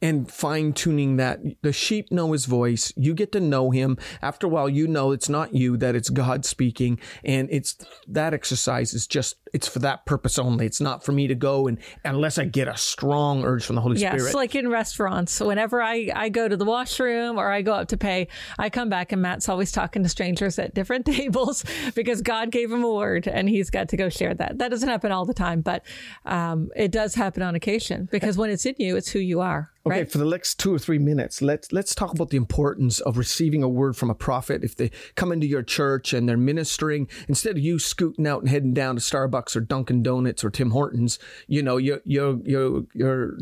and 0.00 0.30
fine 0.30 0.72
tuning 0.72 1.16
that. 1.16 1.40
The 1.62 1.72
sheep 1.72 2.10
know 2.10 2.32
his 2.32 2.46
voice. 2.46 2.92
You 2.96 3.14
get 3.14 3.32
to 3.32 3.40
know 3.40 3.70
him. 3.70 3.98
After 4.20 4.46
a 4.46 4.50
while, 4.50 4.68
you 4.68 4.86
know 4.86 5.12
it's 5.12 5.28
not 5.28 5.54
you, 5.54 5.76
that 5.78 5.94
it's 5.94 6.10
God 6.10 6.44
speaking. 6.44 6.98
And 7.24 7.48
it's 7.50 7.76
that 8.08 8.34
exercise 8.34 8.94
is 8.94 9.06
just, 9.06 9.36
it's 9.52 9.68
for 9.68 9.78
that 9.80 10.06
purpose 10.06 10.38
only. 10.38 10.66
It's 10.66 10.80
not 10.80 11.04
for 11.04 11.12
me 11.12 11.26
to 11.28 11.34
go 11.34 11.66
and 11.66 11.78
unless 12.04 12.38
I 12.38 12.44
get 12.44 12.68
a 12.68 12.76
strong 12.76 13.44
urge 13.44 13.64
from 13.64 13.76
the 13.76 13.82
Holy 13.82 13.98
yes, 13.98 14.12
Spirit. 14.12 14.28
Yes, 14.28 14.34
like 14.34 14.54
in 14.54 14.68
restaurants. 14.68 15.40
Whenever 15.40 15.82
I, 15.82 16.10
I 16.14 16.28
go 16.28 16.48
to 16.48 16.56
the 16.56 16.64
washroom 16.64 17.38
or 17.38 17.50
I 17.50 17.62
go 17.62 17.74
up 17.74 17.88
to 17.88 17.96
pay, 17.96 18.28
I 18.58 18.70
come 18.70 18.88
back 18.88 19.12
and 19.12 19.22
Matt's 19.22 19.48
always 19.48 19.70
talking 19.70 20.02
to 20.02 20.08
strangers 20.08 20.58
at 20.58 20.74
different 20.74 21.06
tables 21.06 21.64
because 21.94 22.22
God 22.22 22.50
gave 22.50 22.72
him 22.72 22.82
a 22.82 22.92
word 22.92 23.28
and 23.28 23.48
he's 23.48 23.70
got 23.70 23.88
to 23.90 23.96
go 23.96 24.08
share 24.08 24.34
that. 24.34 24.58
That 24.58 24.70
doesn't 24.70 24.88
happen 24.88 25.12
all 25.12 25.24
the 25.24 25.34
time, 25.34 25.60
but 25.60 25.84
um, 26.24 26.70
it 26.74 26.90
does 26.90 27.14
happen 27.14 27.42
on 27.42 27.54
occasion 27.54 28.08
because 28.10 28.36
when 28.36 28.50
it's 28.50 28.66
in 28.66 28.74
you, 28.78 28.96
it's 28.96 29.10
who 29.10 29.18
you 29.18 29.40
are. 29.40 29.61
Okay, 29.86 29.98
right? 29.98 30.10
for 30.10 30.18
the 30.18 30.24
next 30.24 30.58
two 30.60 30.74
or 30.74 30.78
three 30.78 30.98
minutes, 30.98 31.42
let's 31.42 31.72
let's 31.72 31.94
talk 31.94 32.12
about 32.12 32.30
the 32.30 32.36
importance 32.36 33.00
of 33.00 33.18
receiving 33.18 33.62
a 33.62 33.68
word 33.68 33.96
from 33.96 34.10
a 34.10 34.14
prophet. 34.14 34.62
If 34.62 34.76
they 34.76 34.90
come 35.16 35.32
into 35.32 35.46
your 35.46 35.62
church 35.62 36.12
and 36.12 36.28
they're 36.28 36.36
ministering, 36.36 37.08
instead 37.28 37.52
of 37.56 37.62
you 37.62 37.78
scooting 37.78 38.26
out 38.26 38.40
and 38.40 38.48
heading 38.48 38.74
down 38.74 38.96
to 38.96 39.00
Starbucks 39.00 39.56
or 39.56 39.60
Dunkin' 39.60 40.02
Donuts 40.02 40.44
or 40.44 40.50
Tim 40.50 40.70
Hortons, 40.70 41.18
you 41.46 41.62
know, 41.62 41.76
you're 41.76 42.00
you're 42.04 42.38
you're 42.44 42.84
you're 42.94 43.36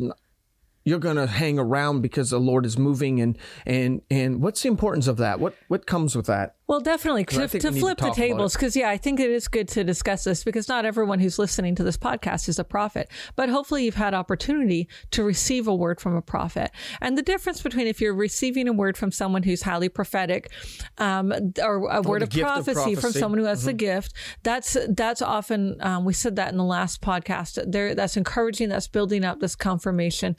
you're 0.84 0.98
going 0.98 1.16
to 1.16 1.26
hang 1.26 1.58
around 1.58 2.00
because 2.00 2.30
the 2.30 2.40
Lord 2.40 2.64
is 2.64 2.78
moving 2.78 3.20
and 3.20 3.36
and 3.66 4.02
and 4.10 4.40
what's 4.40 4.62
the 4.62 4.68
importance 4.68 5.06
of 5.06 5.18
that? 5.18 5.40
What 5.40 5.54
what 5.68 5.86
comes 5.86 6.16
with 6.16 6.26
that? 6.26 6.56
Well, 6.70 6.78
definitely 6.78 7.24
to, 7.24 7.48
to 7.48 7.72
flip 7.72 7.98
to 7.98 8.04
the 8.04 8.10
tables 8.12 8.52
because 8.52 8.76
yeah, 8.76 8.88
I 8.88 8.96
think 8.96 9.18
it 9.18 9.28
is 9.28 9.48
good 9.48 9.66
to 9.70 9.82
discuss 9.82 10.22
this 10.22 10.44
because 10.44 10.68
not 10.68 10.84
everyone 10.84 11.18
who's 11.18 11.36
listening 11.36 11.74
to 11.74 11.82
this 11.82 11.96
podcast 11.96 12.48
is 12.48 12.60
a 12.60 12.64
prophet, 12.64 13.10
but 13.34 13.48
hopefully 13.48 13.84
you've 13.84 13.96
had 13.96 14.14
opportunity 14.14 14.88
to 15.10 15.24
receive 15.24 15.66
a 15.66 15.74
word 15.74 16.00
from 16.00 16.14
a 16.14 16.22
prophet. 16.22 16.70
And 17.00 17.18
the 17.18 17.22
difference 17.22 17.60
between 17.60 17.88
if 17.88 18.00
you're 18.00 18.14
receiving 18.14 18.68
a 18.68 18.72
word 18.72 18.96
from 18.96 19.10
someone 19.10 19.42
who's 19.42 19.62
highly 19.62 19.88
prophetic, 19.88 20.52
um, 20.98 21.32
or 21.60 21.90
a 21.90 22.02
word 22.02 22.22
of 22.22 22.30
prophecy, 22.30 22.70
of 22.70 22.76
prophecy, 22.76 22.94
from 22.94 23.12
someone 23.14 23.40
who 23.40 23.46
has 23.46 23.62
mm-hmm. 23.62 23.66
the 23.66 23.72
gift, 23.72 24.12
that's 24.44 24.76
that's 24.90 25.22
often 25.22 25.76
um, 25.80 26.04
we 26.04 26.12
said 26.12 26.36
that 26.36 26.52
in 26.52 26.56
the 26.56 26.62
last 26.62 27.00
podcast. 27.00 27.60
There, 27.66 27.96
that's 27.96 28.16
encouraging, 28.16 28.68
that's 28.68 28.86
building 28.86 29.24
up 29.24 29.40
this 29.40 29.56
confirmation, 29.56 30.36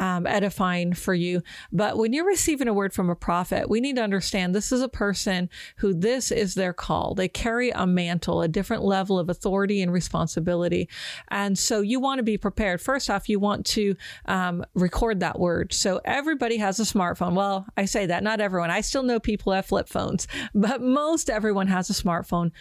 um, 0.00 0.26
edifying 0.26 0.92
for 0.94 1.14
you. 1.14 1.40
But 1.70 1.98
when 1.98 2.12
you're 2.12 2.26
receiving 2.26 2.66
a 2.66 2.74
word 2.74 2.92
from 2.92 3.08
a 3.08 3.14
prophet, 3.14 3.70
we 3.70 3.80
need 3.80 3.94
to 3.94 4.02
understand 4.02 4.56
this 4.56 4.72
is 4.72 4.82
a 4.82 4.88
person 4.88 5.48
who 5.76 5.94
this 5.94 6.30
is 6.30 6.54
their 6.54 6.72
call. 6.72 7.14
They 7.14 7.28
carry 7.28 7.70
a 7.70 7.86
mantle, 7.86 8.42
a 8.42 8.48
different 8.48 8.84
level 8.84 9.18
of 9.18 9.28
authority 9.28 9.82
and 9.82 9.92
responsibility. 9.92 10.88
And 11.28 11.58
so 11.58 11.80
you 11.80 12.00
want 12.00 12.18
to 12.18 12.22
be 12.22 12.38
prepared. 12.38 12.80
First 12.80 13.10
off, 13.10 13.28
you 13.28 13.38
want 13.38 13.66
to 13.66 13.96
um, 14.26 14.64
record 14.74 15.20
that 15.20 15.38
word. 15.38 15.72
So 15.72 16.00
everybody 16.04 16.58
has 16.58 16.80
a 16.80 16.84
smartphone. 16.84 17.34
Well, 17.34 17.66
I 17.76 17.84
say 17.84 18.06
that, 18.06 18.22
not 18.22 18.40
everyone. 18.40 18.70
I 18.70 18.80
still 18.80 19.02
know 19.02 19.20
people 19.20 19.52
have 19.52 19.66
flip 19.66 19.88
phones, 19.88 20.26
but 20.54 20.82
most 20.82 21.30
everyone 21.30 21.68
has 21.68 21.90
a 21.90 21.94
smartphone 21.94 22.52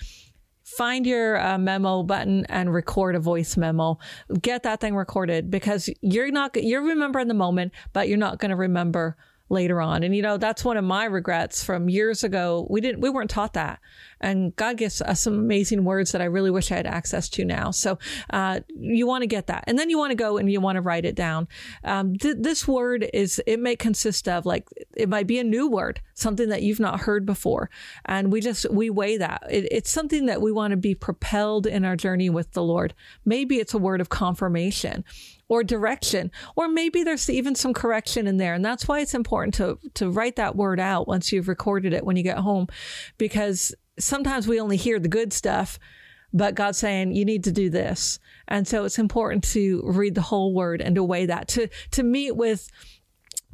find 0.67 1.07
your 1.07 1.39
uh, 1.39 1.57
memo 1.57 2.03
button 2.03 2.45
and 2.49 2.73
record 2.73 3.15
a 3.15 3.19
voice 3.19 3.55
memo. 3.55 3.97
Get 4.41 4.63
that 4.63 4.81
thing 4.81 4.95
recorded 4.95 5.49
because 5.49 5.89
you're 6.01 6.29
not 6.29 6.61
you're 6.61 6.83
remembering 6.83 7.29
the 7.29 7.33
moment, 7.33 7.71
but 7.93 8.09
you're 8.09 8.17
not 8.17 8.39
going 8.39 8.49
to 8.49 8.57
remember 8.57 9.15
later 9.49 9.81
on. 9.81 10.03
And 10.03 10.15
you 10.15 10.21
know, 10.21 10.37
that's 10.37 10.63
one 10.63 10.77
of 10.77 10.83
my 10.83 11.05
regrets 11.05 11.63
from 11.63 11.89
years 11.89 12.23
ago. 12.23 12.67
We 12.69 12.81
didn't 12.81 13.01
we 13.01 13.09
weren't 13.09 13.29
taught 13.29 13.53
that. 13.53 13.79
And 14.19 14.55
God 14.55 14.77
gives 14.77 15.01
us 15.01 15.21
some 15.21 15.33
amazing 15.33 15.83
words 15.83 16.11
that 16.11 16.21
I 16.21 16.25
really 16.25 16.51
wish 16.51 16.71
I 16.71 16.75
had 16.75 16.87
access 16.87 17.29
to 17.29 17.45
now. 17.45 17.71
So 17.71 17.99
uh, 18.31 18.61
you 18.69 19.05
want 19.07 19.21
to 19.21 19.27
get 19.27 19.47
that. 19.47 19.63
And 19.67 19.77
then 19.77 19.89
you 19.89 19.97
want 19.97 20.11
to 20.11 20.15
go 20.15 20.37
and 20.37 20.51
you 20.51 20.59
want 20.59 20.77
to 20.77 20.81
write 20.81 21.05
it 21.05 21.15
down. 21.15 21.47
Um, 21.83 22.15
th- 22.15 22.37
this 22.39 22.67
word 22.67 23.09
is, 23.13 23.41
it 23.45 23.59
may 23.59 23.75
consist 23.75 24.27
of 24.27 24.45
like, 24.45 24.67
it 24.95 25.09
might 25.09 25.27
be 25.27 25.39
a 25.39 25.43
new 25.43 25.69
word, 25.69 26.01
something 26.13 26.49
that 26.49 26.63
you've 26.63 26.79
not 26.79 27.01
heard 27.01 27.25
before. 27.25 27.69
And 28.05 28.31
we 28.31 28.41
just, 28.41 28.69
we 28.71 28.89
weigh 28.89 29.17
that. 29.17 29.43
It, 29.49 29.67
it's 29.71 29.91
something 29.91 30.25
that 30.25 30.41
we 30.41 30.51
want 30.51 30.71
to 30.71 30.77
be 30.77 30.95
propelled 30.95 31.67
in 31.67 31.85
our 31.85 31.95
journey 31.95 32.29
with 32.29 32.53
the 32.53 32.63
Lord. 32.63 32.93
Maybe 33.25 33.57
it's 33.57 33.73
a 33.73 33.77
word 33.77 34.01
of 34.01 34.09
confirmation 34.09 35.05
or 35.49 35.63
direction, 35.63 36.29
or 36.57 36.67
maybe 36.67 37.03
there's 37.03 37.29
even 37.29 37.55
some 37.55 37.73
correction 37.73 38.27
in 38.27 38.35
there. 38.35 38.53
And 38.53 38.65
that's 38.65 38.87
why 38.87 38.99
it's 38.99 39.13
important 39.13 39.53
to, 39.55 39.79
to 39.93 40.09
write 40.09 40.35
that 40.35 40.57
word 40.57 40.79
out 40.79 41.07
once 41.07 41.31
you've 41.31 41.47
recorded 41.47 41.93
it 41.93 42.03
when 42.03 42.17
you 42.17 42.23
get 42.23 42.39
home, 42.39 42.67
because 43.17 43.73
sometimes 43.99 44.47
we 44.47 44.59
only 44.59 44.77
hear 44.77 44.99
the 44.99 45.07
good 45.07 45.33
stuff, 45.33 45.79
but 46.33 46.55
God's 46.55 46.77
saying 46.77 47.13
you 47.13 47.25
need 47.25 47.43
to 47.45 47.51
do 47.51 47.69
this. 47.69 48.19
And 48.47 48.67
so 48.67 48.85
it's 48.85 48.99
important 48.99 49.43
to 49.45 49.81
read 49.85 50.15
the 50.15 50.21
whole 50.21 50.53
word 50.53 50.81
and 50.81 50.95
to 50.95 51.03
weigh 51.03 51.25
that, 51.27 51.47
to, 51.49 51.67
to 51.91 52.03
meet 52.03 52.35
with, 52.35 52.69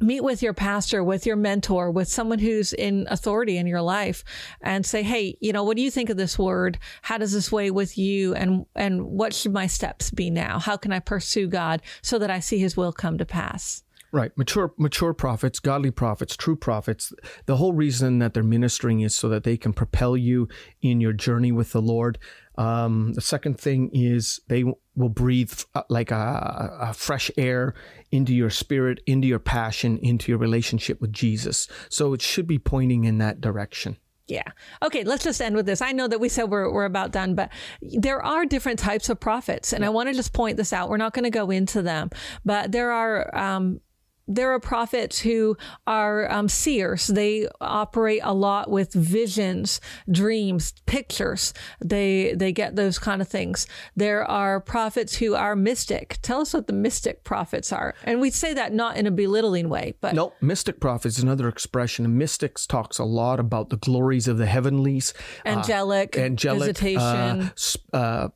meet 0.00 0.22
with 0.22 0.42
your 0.42 0.54
pastor, 0.54 1.02
with 1.04 1.24
your 1.24 1.36
mentor, 1.36 1.90
with 1.90 2.08
someone 2.08 2.40
who's 2.40 2.72
in 2.72 3.06
authority 3.08 3.56
in 3.56 3.66
your 3.66 3.82
life 3.82 4.24
and 4.60 4.84
say, 4.84 5.02
Hey, 5.02 5.36
you 5.40 5.52
know, 5.52 5.62
what 5.62 5.76
do 5.76 5.82
you 5.82 5.90
think 5.90 6.10
of 6.10 6.16
this 6.16 6.38
word? 6.38 6.78
How 7.02 7.16
does 7.16 7.32
this 7.32 7.52
weigh 7.52 7.70
with 7.70 7.96
you? 7.96 8.34
And, 8.34 8.66
and 8.74 9.04
what 9.04 9.32
should 9.32 9.52
my 9.52 9.66
steps 9.66 10.10
be 10.10 10.30
now? 10.30 10.58
How 10.58 10.76
can 10.76 10.92
I 10.92 10.98
pursue 10.98 11.46
God 11.46 11.80
so 12.02 12.18
that 12.18 12.30
I 12.30 12.40
see 12.40 12.58
his 12.58 12.76
will 12.76 12.92
come 12.92 13.18
to 13.18 13.24
pass? 13.24 13.83
Right. 14.14 14.30
Mature 14.38 14.72
mature 14.78 15.12
prophets, 15.12 15.58
godly 15.58 15.90
prophets, 15.90 16.36
true 16.36 16.54
prophets, 16.54 17.12
the 17.46 17.56
whole 17.56 17.72
reason 17.72 18.20
that 18.20 18.32
they're 18.32 18.44
ministering 18.44 19.00
is 19.00 19.16
so 19.16 19.28
that 19.28 19.42
they 19.42 19.56
can 19.56 19.72
propel 19.72 20.16
you 20.16 20.46
in 20.80 21.00
your 21.00 21.12
journey 21.12 21.50
with 21.50 21.72
the 21.72 21.82
Lord. 21.82 22.20
Um, 22.56 23.14
the 23.14 23.20
second 23.20 23.58
thing 23.58 23.90
is 23.92 24.38
they 24.46 24.62
will 24.94 25.08
breathe 25.08 25.52
uh, 25.74 25.82
like 25.88 26.12
a, 26.12 26.78
a, 26.80 26.94
fresh 26.94 27.28
air 27.36 27.74
into 28.12 28.32
your 28.32 28.50
spirit, 28.50 29.00
into 29.04 29.26
your 29.26 29.40
passion, 29.40 29.98
into 29.98 30.30
your 30.30 30.38
relationship 30.38 31.00
with 31.00 31.12
Jesus. 31.12 31.66
So 31.88 32.12
it 32.12 32.22
should 32.22 32.46
be 32.46 32.60
pointing 32.60 33.06
in 33.06 33.18
that 33.18 33.40
direction. 33.40 33.96
Yeah. 34.28 34.44
Okay, 34.82 35.04
let's 35.04 35.24
just 35.24 35.42
end 35.42 35.56
with 35.56 35.66
this. 35.66 35.82
I 35.82 35.90
know 35.90 36.06
that 36.06 36.20
we 36.20 36.28
said 36.28 36.44
we're, 36.44 36.72
we're 36.72 36.86
about 36.86 37.10
done, 37.10 37.34
but 37.34 37.50
there 37.82 38.22
are 38.22 38.46
different 38.46 38.78
types 38.78 39.08
of 39.08 39.18
prophets. 39.18 39.72
And 39.72 39.84
I 39.84 39.90
want 39.90 40.08
to 40.08 40.14
just 40.14 40.32
point 40.32 40.56
this 40.56 40.72
out. 40.72 40.88
We're 40.88 40.96
not 40.96 41.12
going 41.12 41.24
to 41.24 41.30
go 41.30 41.50
into 41.50 41.82
them, 41.82 42.10
but 42.44 42.70
there 42.70 42.92
are 42.92 43.36
um, 43.36 43.80
there 44.26 44.52
are 44.52 44.60
prophets 44.60 45.20
who 45.20 45.56
are 45.86 46.30
um, 46.30 46.48
seers. 46.48 47.06
They 47.06 47.48
operate 47.60 48.20
a 48.22 48.32
lot 48.32 48.70
with 48.70 48.92
visions, 48.92 49.80
dreams, 50.10 50.72
pictures. 50.86 51.52
They 51.84 52.34
they 52.34 52.52
get 52.52 52.76
those 52.76 52.98
kind 52.98 53.20
of 53.20 53.28
things. 53.28 53.66
There 53.96 54.24
are 54.24 54.60
prophets 54.60 55.16
who 55.16 55.34
are 55.34 55.54
mystic. 55.54 56.18
Tell 56.22 56.40
us 56.40 56.54
what 56.54 56.66
the 56.66 56.72
mystic 56.72 57.24
prophets 57.24 57.72
are, 57.72 57.94
and 58.04 58.20
we 58.20 58.30
say 58.30 58.54
that 58.54 58.72
not 58.72 58.96
in 58.96 59.06
a 59.06 59.10
belittling 59.10 59.68
way, 59.68 59.94
but 60.00 60.14
no, 60.14 60.32
mystic 60.40 60.80
prophets 60.80 61.18
is 61.18 61.22
another 61.22 61.48
expression. 61.48 62.16
Mystics 62.16 62.66
talks 62.66 62.98
a 62.98 63.04
lot 63.04 63.40
about 63.40 63.70
the 63.70 63.76
glories 63.76 64.28
of 64.28 64.38
the 64.38 64.46
heavenlies, 64.46 65.12
angelic, 65.44 66.16
uh, 66.16 66.22
angelic 66.22 66.76
visitation. 66.76 67.52
Uh, 67.92 67.96
uh, 67.96 68.28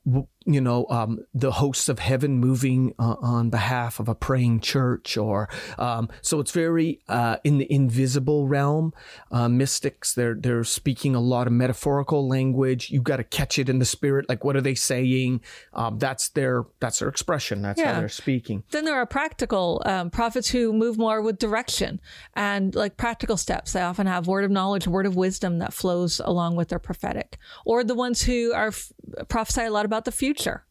you 0.49 0.63
know, 0.63 0.87
um, 0.89 1.19
the 1.35 1.53
hosts 1.53 1.91
of 1.91 1.99
heaven 1.99 2.39
moving 2.39 2.95
uh, 2.99 3.17
on 3.21 3.51
behalf 3.51 4.01
of 4.01 4.09
a 4.09 4.15
praying 4.15 4.61
church, 4.61 5.19
or 5.19 5.47
um, 5.79 6.09
so 6.23 6.41
it's 6.41 6.53
very 6.53 7.01
uh, 7.07 7.37
in 7.45 7.59
the 7.59 7.71
invisible 7.71 8.49
realm. 8.49 8.95
Uh, 9.31 9.49
mystics, 9.51 10.15
they're 10.15 10.35
they're 10.35 10.65
speaking 10.65 11.15
a 11.15 11.21
lot 11.21 11.47
of 11.47 11.53
metaphorical 11.53 12.27
language. 12.27 12.91
You've 12.91 13.05
got 13.05 13.19
to 13.19 13.25
catch 13.25 13.59
it 13.59 13.69
in 13.69 13.79
the 13.79 13.85
spirit. 13.85 14.27
Like, 14.31 14.43
what 14.43 14.57
are 14.57 14.63
they 14.63 14.75
saying? 14.75 15.43
Um, 15.75 15.99
that's 15.99 16.31
their 16.31 16.65
that's 16.81 17.01
their 17.01 17.11
expression. 17.11 17.61
That's 17.61 17.79
yeah. 17.79 17.93
how 17.93 18.01
they're 18.01 18.09
speaking. 18.09 18.65
Then 18.71 18.87
there 18.87 18.97
are 18.97 19.05
practical 19.05 19.83
um, 19.85 20.09
prophets 20.09 20.49
who 20.49 20.73
move 20.73 20.97
more 20.97 21.21
with 21.21 21.39
direction 21.39 22.01
and 22.35 22.75
like 22.75 22.97
practical 22.97 23.37
steps. 23.37 23.75
They 23.75 23.83
often 23.83 24.07
have 24.07 24.27
word 24.27 24.45
of 24.45 24.51
knowledge, 24.51 24.89
word 24.89 25.05
of 25.05 25.15
wisdom 25.15 25.59
that 25.59 25.75
flows 25.75 26.23
along 26.25 26.57
with 26.57 26.71
their 26.71 26.79
prophetic, 26.79 27.37
or 27.67 27.85
the 27.85 27.95
ones 27.95 28.23
who 28.23 28.55
are 28.55 28.69
f- 28.69 28.91
prophesy 29.29 29.63
a 29.63 29.71
lot 29.71 29.85
about 29.85 30.05
the 30.05 30.13
future. 30.13 30.65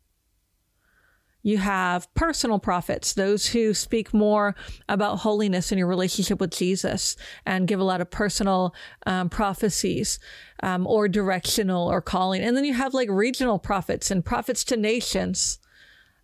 You 1.44 1.60
have 1.60 2.14
personal 2.14 2.60
prophets, 2.60 3.14
those 3.14 3.48
who 3.48 3.74
speak 3.74 4.14
more 4.14 4.54
about 4.90 5.20
holiness 5.20 5.72
in 5.72 5.78
your 5.78 5.88
relationship 5.88 6.42
with 6.42 6.52
Jesus 6.52 7.16
and 7.46 7.70
give 7.70 7.80
a 7.80 7.86
lot 7.86 8.02
of 8.02 8.12
personal 8.12 8.76
um, 9.06 9.30
prophecies 9.30 10.20
um, 10.62 10.86
or 10.86 11.08
directional 11.08 11.88
or 11.88 12.02
calling. 12.02 12.42
And 12.42 12.58
then 12.58 12.66
you 12.66 12.74
have 12.74 12.94
like 12.94 13.08
regional 13.10 13.60
prophets 13.60 14.12
and 14.12 14.26
prophets 14.26 14.66
to 14.66 14.76
nations, 14.76 15.60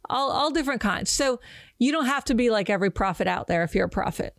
all, 0.09 0.29
all 0.29 0.51
different 0.51 0.81
kinds. 0.81 1.09
So 1.09 1.39
you 1.79 1.93
don't 1.93 2.07
have 2.07 2.25
to 2.25 2.35
be 2.35 2.49
like 2.49 2.69
every 2.69 2.89
prophet 2.89 3.27
out 3.27 3.47
there 3.47 3.63
if 3.63 3.73
you're 3.73 3.85
a 3.85 3.89
prophet. 3.89 4.35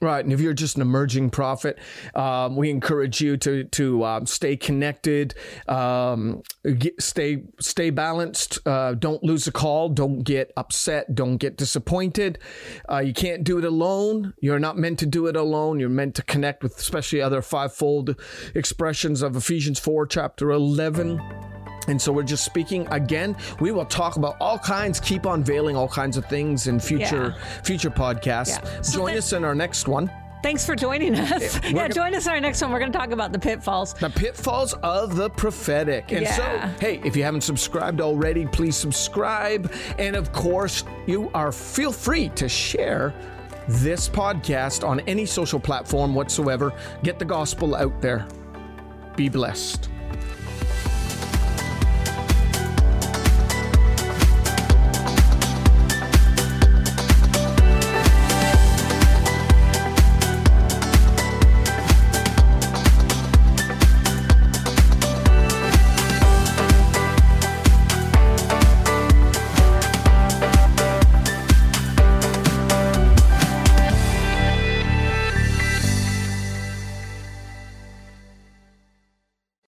Right, 0.00 0.24
and 0.24 0.32
if 0.32 0.40
you're 0.40 0.54
just 0.54 0.76
an 0.76 0.82
emerging 0.82 1.30
prophet, 1.30 1.76
um, 2.14 2.54
we 2.54 2.70
encourage 2.70 3.20
you 3.20 3.36
to 3.38 3.64
to 3.64 4.04
um, 4.04 4.26
stay 4.26 4.56
connected, 4.56 5.34
um, 5.66 6.42
get, 6.78 7.02
stay 7.02 7.42
stay 7.58 7.90
balanced. 7.90 8.60
Uh, 8.64 8.94
don't 8.94 9.24
lose 9.24 9.48
a 9.48 9.52
call. 9.52 9.88
Don't 9.88 10.20
get 10.22 10.52
upset. 10.56 11.16
Don't 11.16 11.38
get 11.38 11.56
disappointed. 11.56 12.38
Uh, 12.88 12.98
you 12.98 13.12
can't 13.12 13.42
do 13.42 13.58
it 13.58 13.64
alone. 13.64 14.34
You're 14.40 14.60
not 14.60 14.78
meant 14.78 15.00
to 15.00 15.06
do 15.06 15.26
it 15.26 15.34
alone. 15.34 15.80
You're 15.80 15.88
meant 15.88 16.14
to 16.14 16.22
connect 16.22 16.62
with, 16.62 16.78
especially 16.78 17.20
other 17.20 17.42
fivefold 17.42 18.14
expressions 18.54 19.20
of 19.20 19.34
Ephesians 19.34 19.80
four, 19.80 20.06
chapter 20.06 20.52
eleven. 20.52 21.20
And 21.88 22.00
so 22.00 22.12
we're 22.12 22.22
just 22.22 22.44
speaking 22.44 22.86
again. 22.90 23.36
We 23.60 23.72
will 23.72 23.86
talk 23.86 24.16
about 24.16 24.36
all 24.40 24.58
kinds, 24.58 25.00
keep 25.00 25.26
unveiling 25.26 25.76
all 25.76 25.88
kinds 25.88 26.16
of 26.16 26.24
things 26.26 26.66
in 26.66 26.78
future 26.80 27.34
yeah. 27.36 27.62
future 27.62 27.90
podcasts. 27.90 28.62
Yeah. 28.62 28.82
So 28.82 28.98
Join 28.98 29.16
us 29.16 29.32
in 29.32 29.44
our 29.44 29.54
next 29.54 29.88
one. 29.88 30.10
Thanks 30.42 30.64
for 30.64 30.76
joining 30.76 31.14
us. 31.16 31.56
Eh, 31.56 31.60
yeah, 31.64 31.70
yeah 31.70 31.88
join 31.88 32.14
us 32.14 32.26
in 32.26 32.32
our 32.32 32.40
next 32.40 32.62
one. 32.62 32.70
We're 32.70 32.78
going 32.78 32.92
to 32.92 32.98
talk 32.98 33.10
about 33.10 33.32
the 33.32 33.38
pitfalls. 33.38 33.94
The 33.94 34.10
pitfalls 34.10 34.74
of 34.82 35.16
the 35.16 35.30
prophetic. 35.30 36.12
And 36.12 36.22
yeah. 36.22 36.36
so, 36.36 36.86
hey, 36.86 37.00
if 37.04 37.16
you 37.16 37.24
haven't 37.24 37.40
subscribed 37.40 38.00
already, 38.00 38.46
please 38.46 38.76
subscribe. 38.76 39.72
And 39.98 40.14
of 40.14 40.32
course, 40.32 40.84
you 41.06 41.30
are 41.34 41.50
feel 41.50 41.92
free 41.92 42.28
to 42.30 42.48
share 42.48 43.14
this 43.66 44.08
podcast 44.08 44.86
on 44.86 45.00
any 45.00 45.26
social 45.26 45.60
platform 45.60 46.14
whatsoever. 46.14 46.72
Get 47.02 47.18
the 47.18 47.24
gospel 47.24 47.74
out 47.74 48.00
there. 48.00 48.26
Be 49.16 49.28
blessed. 49.28 49.88